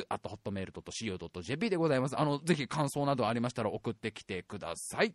[0.10, 2.11] アットホットメールドット CO.jp でございます。
[2.16, 5.14] あの、ぜひ感想などありましたら送ってきてください。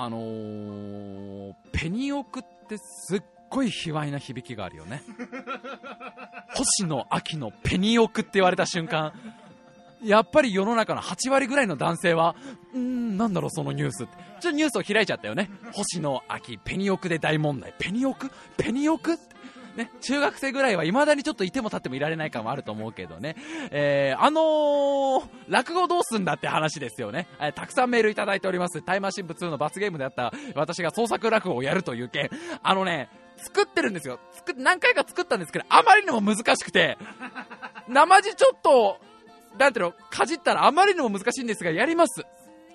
[0.00, 5.02] あのー、ペニオクってすっごい卑猥な響きがあるよね。
[6.58, 9.12] 星野秋のペニオクって言われた瞬間、
[10.02, 12.34] やっぱり世の中の8割ぐらいの男性は、
[12.74, 12.80] んー、
[13.16, 13.98] なんだろう、そのニュース。
[13.98, 15.50] ちょっとニュースを開いちゃったよね。
[15.72, 17.72] 星野秋、ペニオクで大問題。
[17.78, 18.32] ペニオク？
[18.56, 19.18] ペニオク？
[19.76, 23.36] ね、中学生ぐらいは未だにちょっといても立ってもいられない感はあると思うけどね。
[23.70, 27.28] えー、あのー、落語どうすんだって話ですよね。
[27.40, 28.82] えー、たくさんメールいただいております。
[28.82, 32.28] タイマーシン2の罰ゲームであった私が創作落語をやるという件。
[32.64, 33.08] あのね、
[33.38, 34.18] 作ってるんですよ。
[34.32, 36.98] 作何回か作ったんですけど、あまりにも難しくて、
[37.88, 39.00] 生地ちょっと、
[39.58, 42.24] なんていうの、かじったらあまりにも難しいんですが、やります。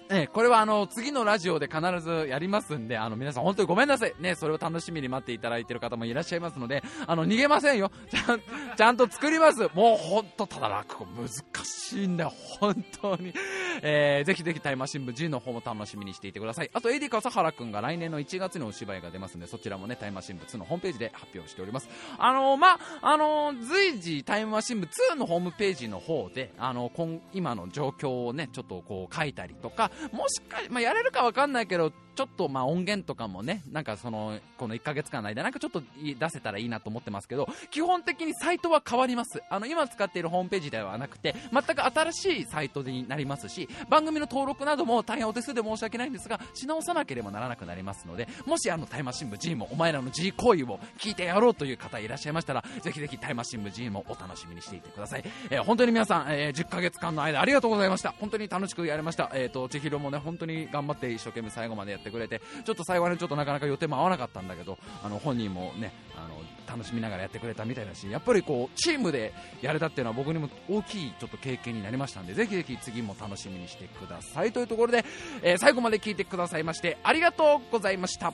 [0.10, 4.14] えこれはあの、次のラジオで必ずやりますんで、あの、皆さん本当にごめんなさい。
[4.20, 7.92] ね、それを楽しみに待っていただいている方もいらっしゃいますので、あの、逃げませんよ。
[8.12, 8.42] ちゃん、
[8.76, 9.70] ちゃんと作ります。
[9.74, 11.30] もうほんと、ただ落語難
[11.66, 12.34] しいんだよ。
[12.60, 13.34] 本当に。
[13.82, 16.70] えー、ぜひぜひタイマー新聞 G の方も楽しみにしていてください。
[16.74, 21.90] あと、AD 笠原くんが来年の1月にお芝居が出ますんで、そちらもね、タイマー新聞2のホームページで発表しております。
[22.18, 39.42] あのー、まああのー、随時タイマー新聞2のホームページの方で、あの今、今の状況をね、ちょっとこう書いたりとか、もしか、まあ、やれるかわかんないけど、ちょっとまあ音源とかもね、なんかその、この1ヶ月間の間、なんかちょっと出せたらいいなと思ってますけど、基本的にサイトは変わります。
[39.50, 55.24] あの、今使っているホームページではなくて、全く新しいサイトになりますし、番組の登録なども大変お手数で申し訳ないんですが、し直さなければならなくなりますので、もしあの、タイマー新聞 G もお前らの G 行為を聞いてやろうという方いらっしゃいましたら、ぜひぜひタイマー新聞 G もお楽しみにしていてください。
[55.50, 58.14] えー、本当に皆さん、えー、10ヶ月間の間ありがとうございました。
[58.20, 59.32] 本当に楽しくやれました。
[59.34, 74.52] えっ、ー、と、千尋もね、本当に頑張って一生懸命最後までやってくれて、ちょっと最後はね、ちょっとなかなか予定も合わなかったんだけど、あの、本人もね、あの、楽しみながらやってくれたみたいだし、やっぱりこう、チームでやれたっていうのは僕にも大きいちょっと経験になりましたんで、ぜひぜひ次も楽しみにしてください。
[74.52, 75.06] というところで、
[75.42, 78.34] えー、最後まで聞いてくださいまして、ありがとうございました。